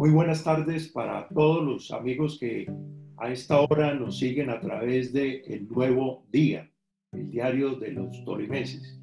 Muy 0.00 0.08
buenas 0.08 0.42
tardes 0.42 0.88
para 0.88 1.28
todos 1.28 1.62
los 1.62 1.90
amigos 1.90 2.38
que 2.40 2.66
a 3.18 3.30
esta 3.30 3.60
hora 3.60 3.92
nos 3.92 4.18
siguen 4.18 4.48
a 4.48 4.58
través 4.58 5.12
de 5.12 5.42
El 5.42 5.68
Nuevo 5.68 6.24
Día, 6.32 6.70
el 7.12 7.28
diario 7.28 7.74
de 7.74 7.92
los 7.92 8.24
tolimenses. 8.24 8.98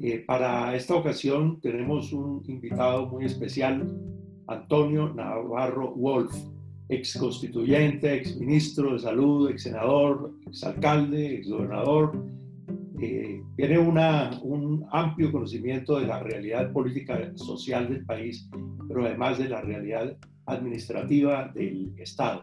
Eh, 0.00 0.22
para 0.24 0.76
esta 0.76 0.94
ocasión 0.94 1.60
tenemos 1.60 2.12
un 2.12 2.44
invitado 2.46 3.08
muy 3.08 3.24
especial, 3.24 3.92
Antonio 4.46 5.12
Navarro 5.12 5.96
Wolf, 5.96 6.32
ex 6.88 7.18
constituyente, 7.18 8.14
ex 8.14 8.36
ministro 8.36 8.92
de 8.92 9.00
salud, 9.00 9.50
ex 9.50 9.64
senador, 9.64 10.32
ex 10.46 10.62
alcalde, 10.62 11.38
ex 11.38 11.50
gobernador. 11.50 12.24
Eh, 13.00 13.42
tiene 13.56 13.80
una, 13.80 14.38
un 14.44 14.86
amplio 14.92 15.32
conocimiento 15.32 15.98
de 15.98 16.06
la 16.06 16.22
realidad 16.22 16.72
política 16.72 17.32
social 17.34 17.88
del 17.88 18.06
país, 18.06 18.48
pero 18.90 19.06
además 19.06 19.38
de 19.38 19.48
la 19.48 19.60
realidad 19.60 20.16
administrativa 20.46 21.48
del 21.54 21.92
Estado. 21.96 22.40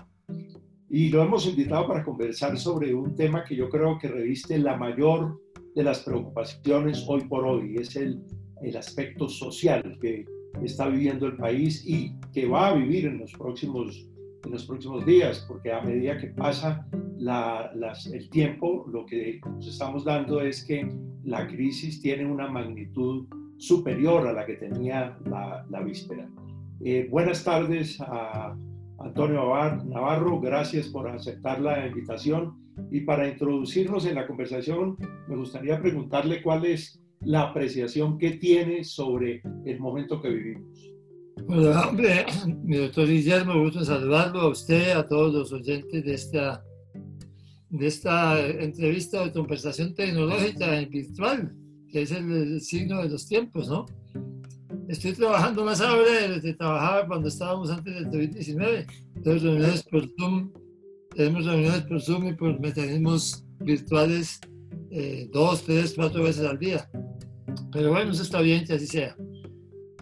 Y 0.90 1.10
lo 1.10 1.22
hemos 1.22 1.46
invitado 1.46 1.86
para 1.86 2.06
conversar 2.06 2.58
sobre 2.58 2.94
un 2.94 3.16
tema 3.16 3.44
que 3.44 3.54
yo 3.54 3.70
creo 3.70 3.98
que 4.00 4.08
reviste 4.08 4.58
la 4.58 4.78
mayor 4.78 5.42
de 5.76 5.84
las 5.84 6.00
preocupaciones 6.00 7.04
hoy 7.06 7.26
por 7.26 7.46
hoy, 7.46 7.76
es 7.76 7.98
el, 7.98 8.24
el 8.62 8.78
aspecto 8.78 9.28
social 9.28 9.98
que 10.00 10.24
está 10.64 10.88
viviendo 10.88 11.26
el 11.26 11.36
país 11.36 11.84
y 11.86 12.16
que 12.34 12.48
va 12.48 12.70
a 12.70 12.76
vivir 12.76 13.08
en 13.08 13.20
los 13.20 13.34
próximos 13.34 14.08
en 14.46 14.52
los 14.54 14.66
próximos 14.66 15.06
días, 15.06 15.46
porque 15.46 15.74
a 15.74 15.82
medida 15.82 16.18
que 16.18 16.28
pasa 16.28 16.88
la, 17.18 17.72
el 18.14 18.30
tiempo, 18.30 18.86
lo 18.88 19.06
que 19.06 19.42
nos 19.44 19.68
estamos 19.68 20.06
dando 20.06 20.40
es 20.40 20.64
que 20.64 20.90
la 21.24 21.46
crisis 21.48 22.02
tiene 22.02 22.26
una 22.26 22.48
magnitud 22.48 23.28
superior 23.58 24.28
a 24.28 24.34
la 24.34 24.46
que 24.46 24.54
tenía 24.54 25.18
la, 25.26 25.66
la 25.70 25.82
víspera. 25.82 26.30
Eh, 26.84 27.08
buenas 27.10 27.44
tardes 27.44 28.00
a 28.02 28.56
Antonio 29.00 29.42
Navarro, 29.86 30.40
gracias 30.40 30.88
por 30.88 31.08
aceptar 31.08 31.60
la 31.60 31.88
invitación. 31.88 32.56
Y 32.92 33.02
para 33.02 33.28
introducirnos 33.28 34.06
en 34.06 34.16
la 34.16 34.28
conversación, 34.28 34.98
me 35.28 35.36
gustaría 35.36 35.82
preguntarle 35.82 36.44
cuál 36.44 36.66
es 36.66 37.02
la 37.22 37.42
apreciación 37.42 38.20
que 38.20 38.32
tiene 38.32 38.84
sobre 38.84 39.42
el 39.66 39.80
momento 39.80 40.22
que 40.22 40.30
vivimos. 40.30 40.94
Bueno, 41.48 41.72
hombre, 41.82 42.26
mi 42.64 42.78
doctor 42.78 43.08
Guillermo, 43.08 43.56
me 43.56 43.64
gusta 43.64 43.84
saludarlo 43.84 44.42
a 44.42 44.50
usted, 44.50 44.92
a 44.92 45.08
todos 45.08 45.34
los 45.34 45.54
oyentes 45.54 46.06
de 46.06 46.14
esta, 46.14 46.64
de 47.70 47.88
esta 47.88 48.40
entrevista 48.48 49.24
de 49.24 49.32
conversación 49.32 49.96
tecnológica 49.96 50.80
virtual, 50.90 51.52
que 51.92 52.02
es 52.02 52.12
el, 52.12 52.62
signo 52.62 53.02
de 53.02 53.10
los 53.10 53.28
tiempos, 53.28 53.70
¿no? 53.70 53.86
Estoy 54.88 55.14
trabajando 55.14 55.66
más 55.66 55.82
ahora 55.82 56.30
de 56.30 56.42
que 56.42 56.54
trabajaba 56.54 57.08
cuando 57.08 57.28
estábamos 57.28 57.70
antes 57.70 57.94
del 57.94 58.08
COVID-19. 58.10 58.86
Tenemos 59.22 59.44
reuniones 59.44 59.84
por 59.84 60.10
Zoom, 60.18 60.52
tenemos 61.16 61.46
reuniones 61.46 61.82
por 61.82 62.02
Zoom 62.02 62.28
y 62.28 62.34
por 62.34 62.60
mecanismos 62.60 63.46
virtuales 63.60 64.40
eh, 64.92 65.30
dos, 65.34 65.64
tres, 65.64 65.94
cuatro 65.96 66.24
veces 66.24 66.46
al 66.46 66.58
día. 66.58 66.90
Pero 67.72 67.92
bueno, 67.92 68.12
eso 68.12 68.24
está 68.24 68.42
bien 68.42 68.66
que 68.66 68.74
así 68.74 68.88
sea. 68.88 69.16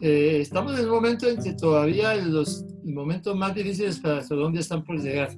Eh, 0.01 0.39
estamos 0.41 0.77
en 0.77 0.85
un 0.85 0.91
momento 0.91 1.27
en 1.27 1.41
que 1.41 1.53
todavía 1.53 2.15
los 2.15 2.65
momentos 2.83 3.35
más 3.35 3.55
difíciles 3.55 3.99
para 3.99 4.25
Colombia 4.27 4.61
están 4.61 4.83
por 4.83 5.01
llegar. 5.01 5.29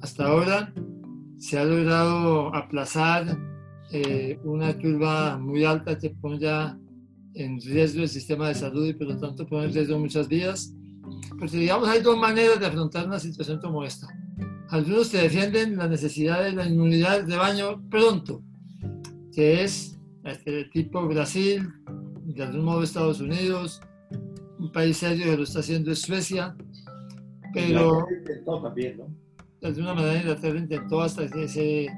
Hasta 0.00 0.26
ahora 0.26 0.72
se 1.38 1.58
ha 1.58 1.64
logrado 1.64 2.54
aplazar 2.54 3.36
eh, 3.92 4.38
una 4.44 4.76
curva 4.76 5.38
muy 5.38 5.64
alta 5.64 5.98
que 5.98 6.10
ponga 6.10 6.78
en 7.34 7.60
riesgo 7.60 8.02
el 8.02 8.08
sistema 8.08 8.48
de 8.48 8.54
salud 8.54 8.86
y 8.86 8.94
por 8.94 9.08
lo 9.08 9.18
tanto 9.18 9.46
pone 9.46 9.66
en 9.66 9.74
riesgo 9.74 9.98
muchas 9.98 10.28
vidas. 10.28 10.74
Porque 11.38 11.56
digamos 11.56 11.88
hay 11.88 12.00
dos 12.00 12.18
maneras 12.18 12.60
de 12.60 12.66
afrontar 12.66 13.06
una 13.06 13.18
situación 13.18 13.60
como 13.60 13.84
esta. 13.84 14.06
Algunos 14.68 15.08
que 15.08 15.18
defienden 15.18 15.76
la 15.76 15.88
necesidad 15.88 16.44
de 16.44 16.52
la 16.52 16.66
inmunidad 16.66 17.24
de 17.24 17.36
baño 17.36 17.82
pronto, 17.90 18.42
que 19.32 19.64
es 19.64 19.98
este 20.24 20.64
tipo 20.66 21.06
Brasil, 21.08 21.68
de 22.24 22.42
algún 22.44 22.64
modo 22.64 22.82
Estados 22.82 23.20
Unidos, 23.20 23.80
un 24.58 24.70
país 24.70 24.98
serio 24.98 25.24
que 25.24 25.36
lo 25.36 25.42
está 25.42 25.60
haciendo 25.60 25.90
es 25.90 26.02
Suecia, 26.02 26.54
pero 27.52 28.06
también, 28.62 28.98
¿no? 28.98 29.08
de 29.60 29.68
alguna 29.68 29.94
manera 29.94 30.20
Inglaterra 30.20 30.58
intentó 30.58 31.00
hasta 31.00 31.28
que 31.28 31.48
se 31.48 31.88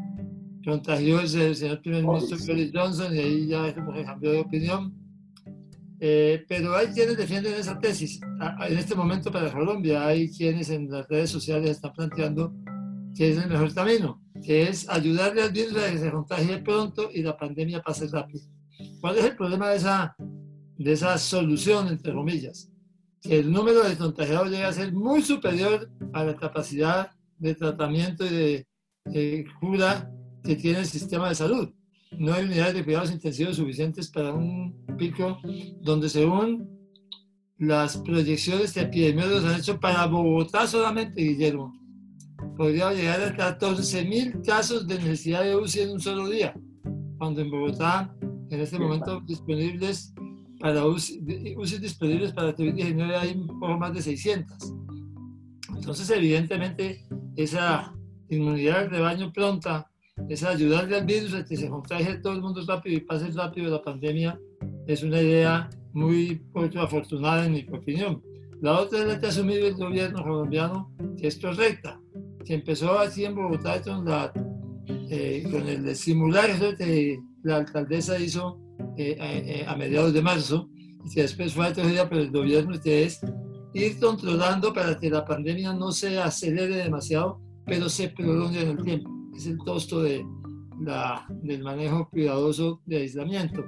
contagió 0.64 1.20
el 1.20 1.28
señor 1.28 1.80
primer 1.82 2.04
ministro 2.04 2.38
Boris 2.46 2.70
Johnson 2.72 3.14
y 3.14 3.18
ahí 3.18 3.46
ya 3.46 3.74
como 3.74 3.92
que 3.92 4.04
cambió 4.04 4.32
de 4.32 4.40
opinión. 4.40 4.94
Eh, 6.00 6.44
pero 6.48 6.74
hay 6.74 6.88
quienes 6.88 7.16
defienden 7.16 7.54
esa 7.54 7.78
tesis. 7.78 8.20
En 8.68 8.76
este 8.76 8.94
momento 8.94 9.30
para 9.30 9.52
Colombia 9.52 10.04
hay 10.06 10.28
quienes 10.28 10.68
en 10.70 10.90
las 10.90 11.06
redes 11.08 11.30
sociales 11.30 11.70
están 11.70 11.92
planteando 11.92 12.52
que 13.14 13.30
es 13.30 13.38
el 13.38 13.48
mejor 13.48 13.72
camino, 13.74 14.20
que 14.42 14.68
es 14.68 14.88
ayudarle 14.88 15.42
al 15.42 15.52
virus 15.52 15.76
a 15.76 15.90
que 15.90 15.98
se 15.98 16.10
contagie 16.10 16.58
pronto 16.58 17.10
y 17.12 17.22
la 17.22 17.36
pandemia 17.36 17.82
pase 17.82 18.08
rápido. 18.08 18.44
¿Cuál 19.00 19.18
es 19.18 19.24
el 19.26 19.36
problema 19.36 19.70
de 19.70 19.76
esa, 19.76 20.16
de 20.18 20.92
esa 20.92 21.18
solución, 21.18 21.88
entre 21.88 22.12
comillas? 22.12 22.70
Que 23.20 23.38
el 23.38 23.52
número 23.52 23.82
de 23.82 23.96
contagiados 23.96 24.50
llega 24.50 24.68
a 24.68 24.72
ser 24.72 24.92
muy 24.92 25.22
superior 25.22 25.88
a 26.12 26.24
la 26.24 26.36
capacidad 26.36 27.10
de 27.38 27.54
tratamiento 27.54 28.24
y 28.24 28.64
de, 29.04 29.46
cura 29.60 30.10
que 30.42 30.56
tiene 30.56 30.80
el 30.80 30.86
sistema 30.86 31.28
de 31.28 31.34
salud. 31.34 31.69
No 32.19 32.34
hay 32.34 32.44
unidades 32.44 32.75
de 32.75 32.84
cuidados 32.84 33.10
intensivos 33.10 33.56
suficientes 33.56 34.08
para 34.10 34.32
un 34.32 34.84
pico 34.98 35.38
donde 35.80 36.08
según 36.08 36.69
las 37.58 37.97
proyecciones 37.98 38.72
que 38.72 38.81
epidemiólogos 38.81 39.44
han 39.44 39.60
hecho 39.60 39.78
para 39.78 40.06
Bogotá 40.06 40.66
solamente, 40.66 41.22
Guillermo, 41.22 41.72
podría 42.56 42.92
llegar 42.92 43.20
a 43.22 43.58
14.000 43.58 44.44
casos 44.44 44.86
de 44.86 44.97
necesidad 44.97 45.44
de 45.44 45.56
UCI 45.56 45.81
en 45.81 45.91
un 45.91 46.00
solo 46.00 46.28
día, 46.28 46.54
cuando 47.19 47.41
en 47.41 47.50
Bogotá 47.50 48.14
en 48.50 48.60
este 48.60 48.78
momento 48.78 49.20
disponibles 49.20 50.12
para 50.58 50.84
UCI, 50.86 51.20
disponibles 51.81 52.32
para 52.32 52.54
COVID-19 52.54 53.16
hay 53.16 53.32
un 53.32 53.47
poco 53.47 53.78
más 53.78 53.94
de 53.94 54.02
600. 54.02 54.75
Entonces, 55.76 56.10
evidentemente, 56.10 57.06
esa 57.36 57.94
inmunidad 58.28 58.91
de 58.91 59.00
baño 59.00 59.32
pronta, 59.32 59.91
esa 60.28 60.50
ayudarle 60.50 60.96
al 60.96 61.06
virus 61.06 61.34
a 61.34 61.44
que 61.44 61.56
se 61.56 61.68
contagie 61.68 62.18
todo 62.18 62.34
el 62.34 62.40
mundo 62.40 62.62
rápido 62.66 62.96
y 62.96 63.00
pase 63.00 63.30
rápido 63.30 63.70
la 63.70 63.82
pandemia, 63.82 64.38
es 64.86 65.02
una 65.02 65.20
idea 65.20 65.70
muy 65.92 66.36
poco 66.52 66.80
afortunada 66.80 67.46
en 67.46 67.52
mi 67.52 67.66
opinión. 67.72 68.22
La 68.60 68.80
otra 68.80 69.00
es 69.00 69.06
la 69.06 69.18
que 69.18 69.26
ha 69.26 69.28
asumido 69.28 69.66
el 69.66 69.74
gobierno 69.74 70.22
colombiano, 70.22 70.92
que 71.18 71.26
es 71.26 71.38
correcta, 71.38 72.00
que 72.44 72.54
empezó 72.54 72.98
así 72.98 73.24
en 73.24 73.34
Bogotá 73.34 73.82
con, 73.82 74.04
la, 74.04 74.32
eh, 75.10 75.44
con 75.50 75.66
el 75.68 75.94
simular 75.96 76.48
eso 76.50 76.72
de 76.72 77.20
la 77.42 77.56
alcaldesa 77.56 78.18
hizo 78.18 78.58
eh, 78.96 79.16
eh, 79.18 79.64
a 79.66 79.76
mediados 79.76 80.12
de 80.12 80.22
marzo, 80.22 80.68
y 81.04 81.12
que 81.12 81.22
después 81.22 81.52
fue 81.52 81.66
atendida 81.66 82.08
por 82.08 82.18
el 82.18 82.30
gobierno, 82.30 82.80
que 82.80 83.04
es 83.04 83.20
ir 83.74 83.98
controlando 83.98 84.72
para 84.72 84.96
que 84.98 85.10
la 85.10 85.24
pandemia 85.24 85.72
no 85.72 85.90
se 85.92 86.18
acelere 86.18 86.76
demasiado, 86.76 87.40
pero 87.64 87.88
se 87.88 88.08
prolongue 88.08 88.62
en 88.62 88.68
el 88.68 88.84
tiempo. 88.84 89.10
Es 89.34 89.47
el 89.47 89.59
costo 89.59 90.03
de 90.03 90.25
la, 90.81 91.26
del 91.43 91.62
manejo 91.62 92.09
cuidadoso 92.10 92.81
de 92.87 92.98
aislamiento. 92.98 93.65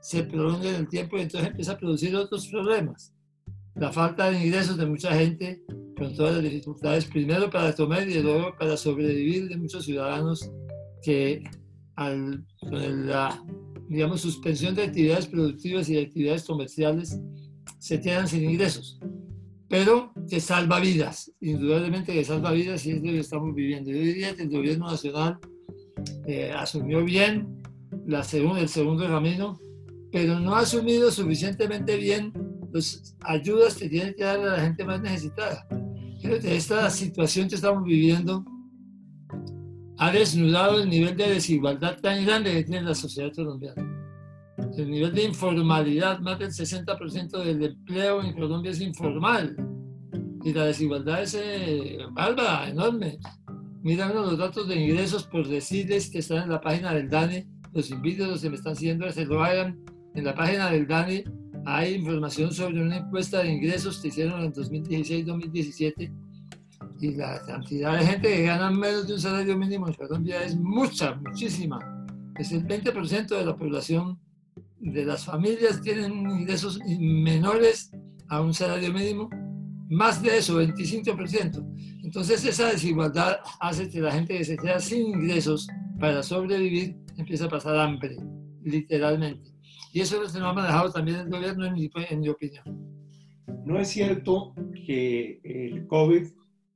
Se 0.00 0.24
prolonga 0.24 0.68
en 0.68 0.74
el 0.76 0.88
tiempo 0.88 1.16
y 1.16 1.22
entonces 1.22 1.50
empieza 1.50 1.72
a 1.72 1.78
producir 1.78 2.14
otros 2.16 2.48
problemas. 2.48 3.14
La 3.74 3.92
falta 3.92 4.30
de 4.30 4.44
ingresos 4.44 4.76
de 4.76 4.86
mucha 4.86 5.14
gente, 5.14 5.62
con 5.96 6.14
todas 6.14 6.34
las 6.34 6.42
dificultades, 6.42 7.06
primero 7.06 7.48
para 7.50 7.72
comer 7.74 8.08
y 8.08 8.20
luego 8.22 8.54
para 8.58 8.76
sobrevivir 8.76 9.48
de 9.48 9.56
muchos 9.56 9.84
ciudadanos 9.84 10.50
que 11.02 11.42
al, 11.96 12.44
con 12.60 13.06
la 13.06 13.42
digamos, 13.92 14.22
suspensión 14.22 14.74
de 14.74 14.84
actividades 14.84 15.26
productivas 15.26 15.88
y 15.88 15.94
de 15.94 16.02
actividades 16.02 16.44
comerciales, 16.44 17.20
se 17.78 18.00
quedan 18.00 18.26
sin 18.26 18.48
ingresos. 18.48 18.98
Pero 19.72 20.12
que 20.28 20.38
salva 20.38 20.80
vidas, 20.80 21.32
indudablemente 21.40 22.12
que 22.12 22.22
salva 22.26 22.52
vidas 22.52 22.84
y 22.84 22.90
es 22.90 22.96
lo 22.98 23.04
que 23.04 23.20
estamos 23.20 23.54
viviendo. 23.54 23.90
Yo 23.90 23.96
diría 23.96 24.36
que 24.36 24.42
el 24.42 24.50
gobierno 24.50 24.90
nacional 24.90 25.38
eh, 26.26 26.52
asumió 26.54 27.02
bien 27.02 27.62
el 28.06 28.68
segundo 28.68 29.06
camino, 29.06 29.58
pero 30.12 30.38
no 30.38 30.56
ha 30.56 30.60
asumido 30.60 31.10
suficientemente 31.10 31.96
bien 31.96 32.34
las 32.70 33.16
ayudas 33.22 33.76
que 33.76 33.88
tiene 33.88 34.14
que 34.14 34.24
dar 34.24 34.40
a 34.40 34.56
la 34.58 34.60
gente 34.60 34.84
más 34.84 35.00
necesitada. 35.00 35.66
Esta 36.22 36.90
situación 36.90 37.48
que 37.48 37.54
estamos 37.54 37.82
viviendo 37.84 38.44
ha 39.96 40.12
desnudado 40.12 40.82
el 40.82 40.90
nivel 40.90 41.16
de 41.16 41.30
desigualdad 41.30 41.98
tan 41.98 42.26
grande 42.26 42.52
que 42.52 42.64
tiene 42.64 42.82
la 42.82 42.94
sociedad 42.94 43.32
colombiana. 43.34 43.91
El 44.76 44.90
nivel 44.90 45.14
de 45.14 45.24
informalidad, 45.24 46.20
más 46.20 46.38
del 46.38 46.50
60% 46.50 47.44
del 47.44 47.62
empleo 47.62 48.22
en 48.22 48.32
Colombia 48.34 48.70
es 48.70 48.80
informal. 48.80 49.56
Y 50.44 50.52
la 50.52 50.64
desigualdad 50.66 51.22
es 51.22 51.34
eh, 51.34 51.98
enorme. 52.68 53.18
Miran 53.82 54.14
los 54.14 54.38
datos 54.38 54.66
de 54.68 54.76
ingresos 54.76 55.24
por 55.24 55.46
decirles 55.46 56.10
que 56.10 56.18
están 56.18 56.44
en 56.44 56.50
la 56.50 56.60
página 56.60 56.94
del 56.94 57.08
DANE. 57.08 57.46
Los 57.72 57.90
invito 57.90 58.24
a 58.24 58.28
los 58.28 58.42
que 58.42 58.50
me 58.50 58.56
están 58.56 58.76
siguiendo 58.76 59.06
a 59.06 59.12
que 59.12 59.24
lo 59.24 59.42
hagan 59.42 59.78
en 60.14 60.24
la 60.24 60.34
página 60.34 60.70
del 60.70 60.86
DANE 60.86 61.24
hay 61.64 61.94
información 61.94 62.52
sobre 62.52 62.82
una 62.82 62.98
encuesta 62.98 63.42
de 63.42 63.52
ingresos 63.52 64.00
que 64.00 64.08
hicieron 64.08 64.42
en 64.42 64.52
2016-2017 64.52 66.12
y 67.00 67.14
la 67.14 67.40
cantidad 67.44 67.98
de 67.98 68.06
gente 68.06 68.28
que 68.28 68.42
gana 68.44 68.70
menos 68.70 69.06
de 69.06 69.14
un 69.14 69.20
salario 69.20 69.56
mínimo 69.56 69.88
en 69.88 69.94
Colombia 69.94 70.42
es 70.44 70.56
mucha, 70.56 71.14
muchísima. 71.16 71.78
Es 72.36 72.52
el 72.52 72.66
20% 72.66 73.28
de 73.28 73.44
la 73.44 73.56
población 73.56 74.18
de 74.82 75.04
las 75.04 75.24
familias 75.24 75.80
tienen 75.80 76.12
ingresos 76.30 76.80
menores 76.98 77.92
a 78.28 78.40
un 78.40 78.52
salario 78.52 78.92
mínimo, 78.92 79.30
más 79.88 80.22
de 80.22 80.38
eso, 80.38 80.60
25%. 80.60 82.02
Entonces 82.02 82.44
esa 82.44 82.70
desigualdad 82.70 83.38
hace 83.60 83.88
que 83.88 84.00
la 84.00 84.12
gente 84.12 84.36
que 84.36 84.44
se 84.44 84.56
queda 84.56 84.80
sin 84.80 85.06
ingresos 85.06 85.68
para 86.00 86.22
sobrevivir 86.22 86.96
empiece 87.16 87.44
a 87.44 87.48
pasar 87.48 87.76
hambre, 87.76 88.16
literalmente. 88.62 89.50
Y 89.92 90.00
eso 90.00 90.22
es 90.24 90.34
lo 90.34 90.46
ha 90.46 90.52
manejado 90.54 90.90
también 90.90 91.20
el 91.20 91.30
gobierno, 91.30 91.66
en 91.66 91.74
mi, 91.74 91.90
en 92.10 92.20
mi 92.20 92.28
opinión. 92.28 92.64
No 93.64 93.78
es 93.78 93.88
cierto 93.88 94.54
que 94.86 95.40
el 95.44 95.86
COVID 95.86 96.26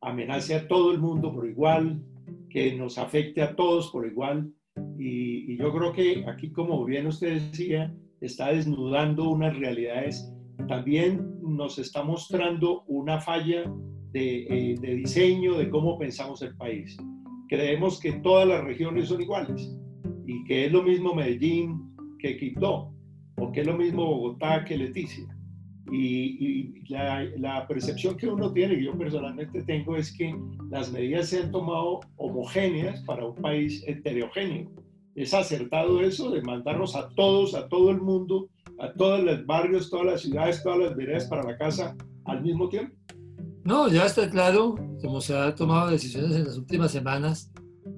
amenace 0.03 0.55
a 0.55 0.69
todo 0.69 0.93
el 0.93 1.01
mundo 1.01 1.33
por 1.33 1.49
igual, 1.49 2.03
que 2.51 2.77
nos 2.77 2.99
afecte 2.99 3.43
a 3.43 3.57
todos 3.57 3.91
por 3.91 4.07
igual. 4.07 4.53
Y, 4.99 5.57
yo 5.57 5.73
creo 5.73 5.93
que 5.93 6.25
aquí, 6.27 6.51
como 6.51 6.85
bien 6.85 7.07
usted 7.07 7.35
decía, 7.35 7.95
está 8.21 8.53
desnudando 8.53 9.31
unas 9.31 9.57
realidades. 9.57 10.31
También 10.69 11.39
nos 11.43 11.79
está 11.79 12.03
mostrando 12.03 12.83
una 12.87 13.21
falla 13.21 13.65
de, 14.13 14.47
eh, 14.49 14.75
de 14.81 14.95
diseño 14.95 15.59
de 15.59 15.69
cómo 15.71 15.99
pensamos 15.99 16.43
el 16.43 16.57
país. 16.57 16.97
Creemos 17.49 18.01
que 18.01 18.13
todas 18.13 18.49
las 18.49 18.65
regiones 18.65 19.09
son 19.09 19.21
iguales 19.21 19.71
y 20.27 20.43
que 20.45 20.67
es 20.67 20.73
lo 20.73 20.83
mismo 20.83 21.15
Medellín 21.15 21.95
que 22.19 22.37
Quito, 22.37 22.93
o 23.37 23.53
que 23.53 23.61
es 23.61 23.67
lo 23.67 23.77
mismo 23.77 24.05
Bogotá 24.05 24.65
que 24.65 24.77
Leticia. 24.77 25.27
Y, 25.93 26.83
la, 26.89 27.25
la, 27.37 27.67
percepción 27.69 28.17
que 28.17 28.27
uno 28.27 28.53
tiene, 28.53 28.77
que 28.77 28.85
yo 28.85 28.99
personalmente 28.99 29.63
tengo, 29.63 29.97
es 29.97 30.13
que 30.17 30.35
las 30.71 30.93
medidas 30.93 31.29
se 31.29 31.43
han 31.43 31.53
tomado 31.53 32.01
homogéneas 32.17 33.03
para 33.05 33.25
un 33.25 33.37
país 33.37 33.85
heterogéneo. 33.87 34.69
¿Es 35.17 35.33
acertado 35.33 36.03
eso 36.03 36.31
de 36.31 36.43
mandarnos 36.43 36.95
a 36.95 37.09
todos, 37.09 37.55
a 37.55 37.67
todo 37.69 37.91
el 37.91 38.03
mundo, 38.03 38.51
a 38.79 38.93
todos 38.93 39.25
los 39.25 39.47
barrios, 39.47 39.89
todas 39.89 40.07
las 40.07 40.21
ciudades, 40.21 40.63
todas 40.63 40.79
las 40.79 40.95
veredas 40.95 41.25
para 41.25 41.43
la 41.43 41.57
casa 41.57 41.97
al 42.27 42.43
mismo 42.43 42.69
tiempo? 42.69 42.95
No, 43.65 43.89
ya 43.89 44.05
está 44.05 44.29
claro, 44.29 44.75
como 45.01 45.23
se 45.23 45.37
han 45.37 45.55
tomado 45.55 45.91
decisiones 45.91 46.37
en 46.37 46.45
las 46.45 46.59
últimas 46.59 46.93
semanas, 46.93 47.51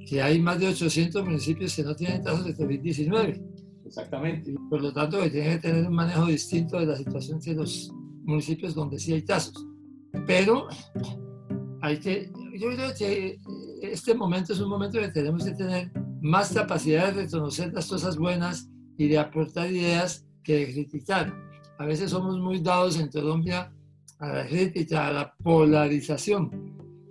que 0.09 0.23
hay 0.23 0.41
más 0.41 0.61
de 0.61 0.69
800 0.69 1.25
municipios 1.25 1.75
que 1.75 1.82
no 1.82 1.94
tienen 1.97 2.23
casos 2.23 2.44
de 2.47 2.56
COVID-19 2.56 3.43
Exactamente. 3.85 4.55
por 4.70 4.81
lo 4.81 4.93
tanto, 4.93 5.20
que 5.20 5.31
tiene 5.31 5.50
que 5.56 5.59
tener 5.59 5.88
un 5.88 5.94
manejo 5.94 6.26
distinto 6.26 6.79
de 6.79 6.87
la 6.87 6.97
situación 6.97 7.41
de 7.41 7.55
los 7.55 7.93
municipios 8.23 8.76
donde 8.76 8.99
sí 8.99 9.12
hay 9.12 9.25
casos. 9.25 9.67
Pero 10.25 10.69
hay 11.81 11.99
que, 11.99 12.31
yo 12.61 12.69
creo 12.70 12.91
que 12.97 13.38
este 13.82 14.15
momento 14.15 14.53
es 14.53 14.61
un 14.61 14.69
momento 14.69 14.99
en 14.99 15.06
que 15.06 15.11
tenemos 15.11 15.44
que 15.44 15.53
tener 15.53 15.91
más 16.20 16.53
capacidad 16.53 17.12
de 17.12 17.23
reconocer 17.23 17.73
las 17.73 17.87
cosas 17.87 18.17
buenas 18.17 18.69
y 18.97 19.09
de 19.09 19.19
aportar 19.19 19.70
ideas 19.70 20.26
que 20.43 20.56
de 20.56 20.73
criticar. 20.73 21.35
A 21.79 21.85
veces 21.85 22.11
somos 22.11 22.38
muy 22.38 22.61
dados 22.61 22.99
en 22.99 23.09
Colombia 23.09 23.73
a 24.19 24.29
la 24.29 24.47
crítica, 24.47 25.06
a 25.06 25.12
la 25.12 25.35
polarización. 25.43 26.50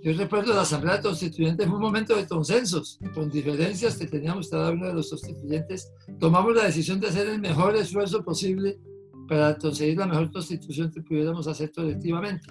Yo 0.03 0.13
recuerdo 0.13 0.53
la 0.53 0.61
Asamblea 0.61 1.01
Constituyente 1.01 1.65
fue 1.65 1.75
un 1.75 1.81
momento 1.81 2.15
de 2.15 2.27
consensos, 2.27 2.99
con 3.13 3.29
diferencias 3.29 3.97
que 3.97 4.05
teníamos 4.05 4.49
cada 4.49 4.71
uno 4.71 4.87
de 4.87 4.93
los 4.93 5.09
constituyentes. 5.09 5.91
Tomamos 6.19 6.55
la 6.55 6.65
decisión 6.65 6.99
de 6.99 7.07
hacer 7.07 7.27
el 7.27 7.39
mejor 7.39 7.75
esfuerzo 7.75 8.23
posible 8.23 8.79
para 9.27 9.57
conseguir 9.57 9.97
la 9.97 10.05
mejor 10.05 10.31
constitución 10.31 10.91
que 10.91 11.01
pudiéramos 11.01 11.47
hacer 11.47 11.71
colectivamente. 11.71 12.47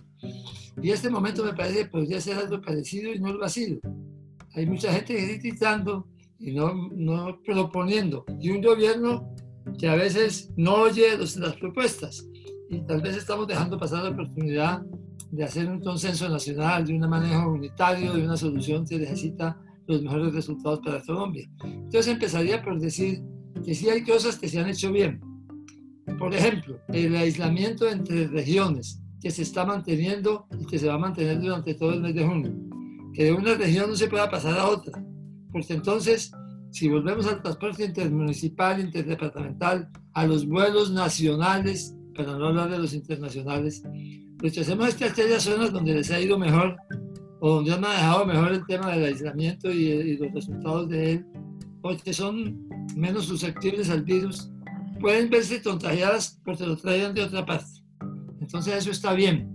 Y 0.82 0.91
este 0.91 1.08
momento 1.08 1.44
me 1.44 1.55
parece 1.55 1.85
que 1.85 1.87
podría 1.87 2.20
ser 2.20 2.37
algo 2.37 2.61
parecido 2.61 3.12
y 3.12 3.20
no 3.20 3.32
lo 3.32 3.44
ha 3.44 3.49
sido. 3.49 3.79
Hay 4.55 4.67
mucha 4.67 4.93
gente 4.93 5.14
criticando 5.14 6.06
y 6.38 6.52
no, 6.52 6.72
no 6.94 7.40
proponiendo. 7.44 8.24
Y 8.40 8.50
un 8.50 8.62
gobierno 8.62 9.32
que 9.78 9.88
a 9.88 9.96
veces 9.96 10.52
no 10.56 10.74
oye 10.74 11.16
las 11.18 11.56
propuestas. 11.56 12.26
Y 12.68 12.80
tal 12.82 13.00
vez 13.00 13.16
estamos 13.16 13.46
dejando 13.46 13.78
pasar 13.78 14.04
la 14.04 14.10
oportunidad 14.10 14.82
de 15.30 15.44
hacer 15.44 15.68
un 15.68 15.80
consenso 15.80 16.28
nacional, 16.28 16.84
de 16.86 16.94
un 16.94 17.08
manejo 17.08 17.50
unitario, 17.50 18.12
de 18.12 18.24
una 18.24 18.36
solución 18.36 18.86
que 18.86 18.98
necesita 18.98 19.60
los 19.86 20.02
mejores 20.02 20.34
resultados 20.34 20.80
para 20.80 21.02
Colombia. 21.02 21.48
Entonces 21.62 22.08
empezaría 22.08 22.62
por 22.62 22.80
decir 22.80 23.22
que 23.64 23.74
sí 23.74 23.88
hay 23.88 24.02
cosas 24.04 24.38
que 24.38 24.48
se 24.48 24.58
han 24.58 24.68
hecho 24.68 24.92
bien. 24.92 25.20
Por 26.18 26.34
ejemplo, 26.34 26.80
el 26.88 27.14
aislamiento 27.16 27.88
entre 27.88 28.28
regiones 28.28 29.00
que 29.20 29.30
se 29.30 29.42
está 29.42 29.64
manteniendo 29.64 30.46
y 30.58 30.66
que 30.66 30.78
se 30.78 30.86
va 30.86 30.94
a 30.94 30.98
mantener 30.98 31.40
durante 31.40 31.74
todo 31.74 31.92
el 31.92 32.00
mes 32.00 32.14
de 32.14 32.26
junio. 32.26 32.52
Que 33.12 33.24
de 33.24 33.32
una 33.32 33.54
región 33.54 33.90
no 33.90 33.96
se 33.96 34.08
pueda 34.08 34.30
pasar 34.30 34.58
a 34.58 34.68
otra. 34.68 35.02
Porque 35.56 35.73
entonces, 35.73 36.32
si 36.70 36.87
volvemos 36.87 37.26
al 37.26 37.41
transporte 37.41 37.87
intermunicipal, 37.87 38.79
interdepartamental, 38.79 39.88
a 40.12 40.26
los 40.26 40.47
vuelos 40.47 40.91
nacionales, 40.91 41.97
para 42.14 42.37
no 42.37 42.49
hablar 42.49 42.69
de 42.69 42.79
los 42.79 42.93
internacionales, 42.93 43.82
rechacemos 44.37 44.94
que 44.94 45.06
aquellas 45.06 45.44
zonas 45.44 45.73
donde 45.73 45.94
les 45.94 46.11
ha 46.11 46.20
ido 46.20 46.38
mejor 46.38 46.76
o 47.41 47.55
donde 47.55 47.73
han 47.73 47.81
manejado 47.81 48.26
mejor 48.26 48.53
el 48.53 48.67
tema 48.67 48.91
del 48.91 49.06
aislamiento 49.06 49.73
y, 49.73 50.19
los 50.19 50.31
resultados 50.35 50.91
de 50.91 51.12
él, 51.12 51.26
porque 51.81 52.12
son 52.12 52.69
menos 52.94 53.25
susceptibles 53.25 53.88
al 53.88 54.03
virus, 54.03 54.50
pueden 55.00 55.31
verse 55.31 55.62
contagiadas 55.62 56.38
porque 56.44 56.67
lo 56.67 56.76
traían 56.76 57.14
de 57.14 57.23
otra 57.23 57.47
parte. 57.47 57.81
Entonces 58.43 58.75
eso 58.75 58.91
está 58.91 59.14
bien. 59.14 59.50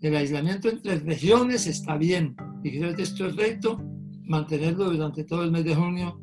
El 0.00 0.14
aislamiento 0.14 0.68
entre 0.68 1.00
regiones 1.00 1.66
está 1.66 1.96
bien 1.96 2.36
y 2.62 2.78
creo 2.78 2.94
que 2.94 3.02
es 3.02 3.10
correcto 3.18 3.89
mantenerlo 4.30 4.90
durante 4.90 5.24
todo 5.24 5.42
el 5.42 5.50
mes 5.50 5.64
de 5.64 5.74
junio. 5.74 6.20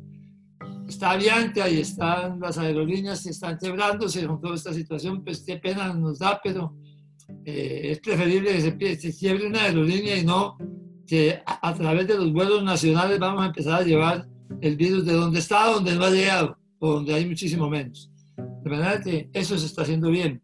Está 0.88 1.10
Avianca 1.10 1.68
y 1.68 1.80
están 1.80 2.40
las 2.40 2.56
aerolíneas 2.56 3.22
que 3.22 3.30
están 3.30 3.58
quebrándose 3.58 4.26
con 4.26 4.40
toda 4.40 4.54
esta 4.54 4.72
situación, 4.72 5.22
pues 5.22 5.44
qué 5.46 5.58
pena 5.58 5.92
nos 5.92 6.18
da, 6.18 6.40
pero 6.42 6.74
eh, 7.44 7.90
es 7.92 8.00
preferible 8.00 8.50
que 8.78 8.96
se, 8.96 9.14
quiebre 9.14 9.46
una 9.46 9.62
aerolínea 9.62 10.16
y 10.16 10.24
no 10.24 10.56
que 11.06 11.38
a, 11.44 11.74
través 11.74 12.08
de 12.08 12.16
los 12.16 12.32
vuelos 12.32 12.64
nacionales 12.64 13.18
vamos 13.18 13.42
a 13.42 13.46
empezar 13.46 13.82
a 13.82 13.84
llevar 13.84 14.26
el 14.62 14.76
virus 14.76 15.04
de 15.04 15.12
donde 15.12 15.40
está 15.40 15.64
a 15.64 15.72
donde 15.72 15.94
no 15.94 16.04
ha 16.04 16.10
llegado 16.10 16.56
o 16.78 16.94
donde 16.94 17.12
hay 17.12 17.26
muchísimo 17.26 17.68
menos. 17.68 18.10
De 18.36 18.70
manera 18.70 19.02
que 19.02 19.28
eso 19.34 19.58
se 19.58 19.66
está 19.66 19.82
haciendo 19.82 20.10
bien. 20.10 20.42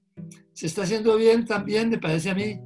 Se 0.53 0.67
está 0.67 0.83
haciendo 0.83 1.17
bien 1.17 1.47
también, 1.47 1.89
me 1.89 1.99
parece 1.99 2.29
a 2.29 2.35
mí, 2.35 2.61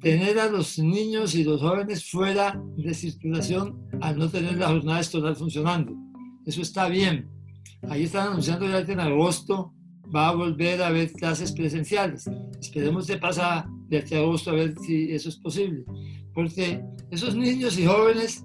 tener 0.00 0.38
a 0.38 0.48
los 0.48 0.78
niños 0.78 1.34
y 1.34 1.44
los 1.44 1.60
jóvenes 1.60 2.10
fuera 2.10 2.60
de 2.76 2.94
circulación 2.94 3.88
al 4.00 4.18
no 4.18 4.28
tener 4.28 4.56
la 4.56 4.68
jornada 4.68 5.00
escolar 5.00 5.34
funcionando. 5.34 5.92
Eso 6.46 6.62
está 6.62 6.88
bien. 6.88 7.28
Ahí 7.88 8.04
están 8.04 8.28
anunciando 8.28 8.68
ya 8.68 8.84
que 8.84 8.92
en 8.92 9.00
agosto 9.00 9.72
va 10.14 10.28
a 10.28 10.34
volver 10.34 10.82
a 10.82 10.88
haber 10.88 11.12
clases 11.12 11.52
presenciales. 11.52 12.28
Esperemos 12.60 13.06
que 13.06 13.18
pasa 13.18 13.68
de 13.88 13.98
aquí 13.98 14.14
a 14.14 14.18
agosto 14.18 14.50
a 14.50 14.54
ver 14.54 14.74
si 14.78 15.12
eso 15.12 15.28
es 15.28 15.36
posible. 15.36 15.84
Porque 16.34 16.82
esos 17.10 17.34
niños 17.34 17.78
y 17.78 17.86
jóvenes 17.86 18.44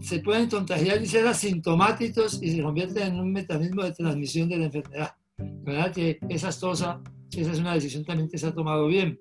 se 0.00 0.20
pueden 0.20 0.48
contagiar 0.48 1.02
y 1.02 1.06
ser 1.06 1.26
asintomáticos 1.26 2.42
y 2.42 2.52
se 2.52 2.62
convierten 2.62 3.14
en 3.14 3.20
un 3.20 3.32
mecanismo 3.32 3.82
de 3.82 3.92
transmisión 3.92 4.48
de 4.48 4.58
la 4.58 4.64
enfermedad. 4.66 5.14
¿Verdad? 5.38 5.92
Que 5.92 6.18
esa 6.28 6.50
es, 6.50 6.62
esa 6.62 7.00
es 7.52 7.58
una 7.58 7.74
decisión 7.74 8.04
también 8.04 8.28
que 8.28 8.38
se 8.38 8.46
ha 8.46 8.54
tomado 8.54 8.86
bien. 8.86 9.18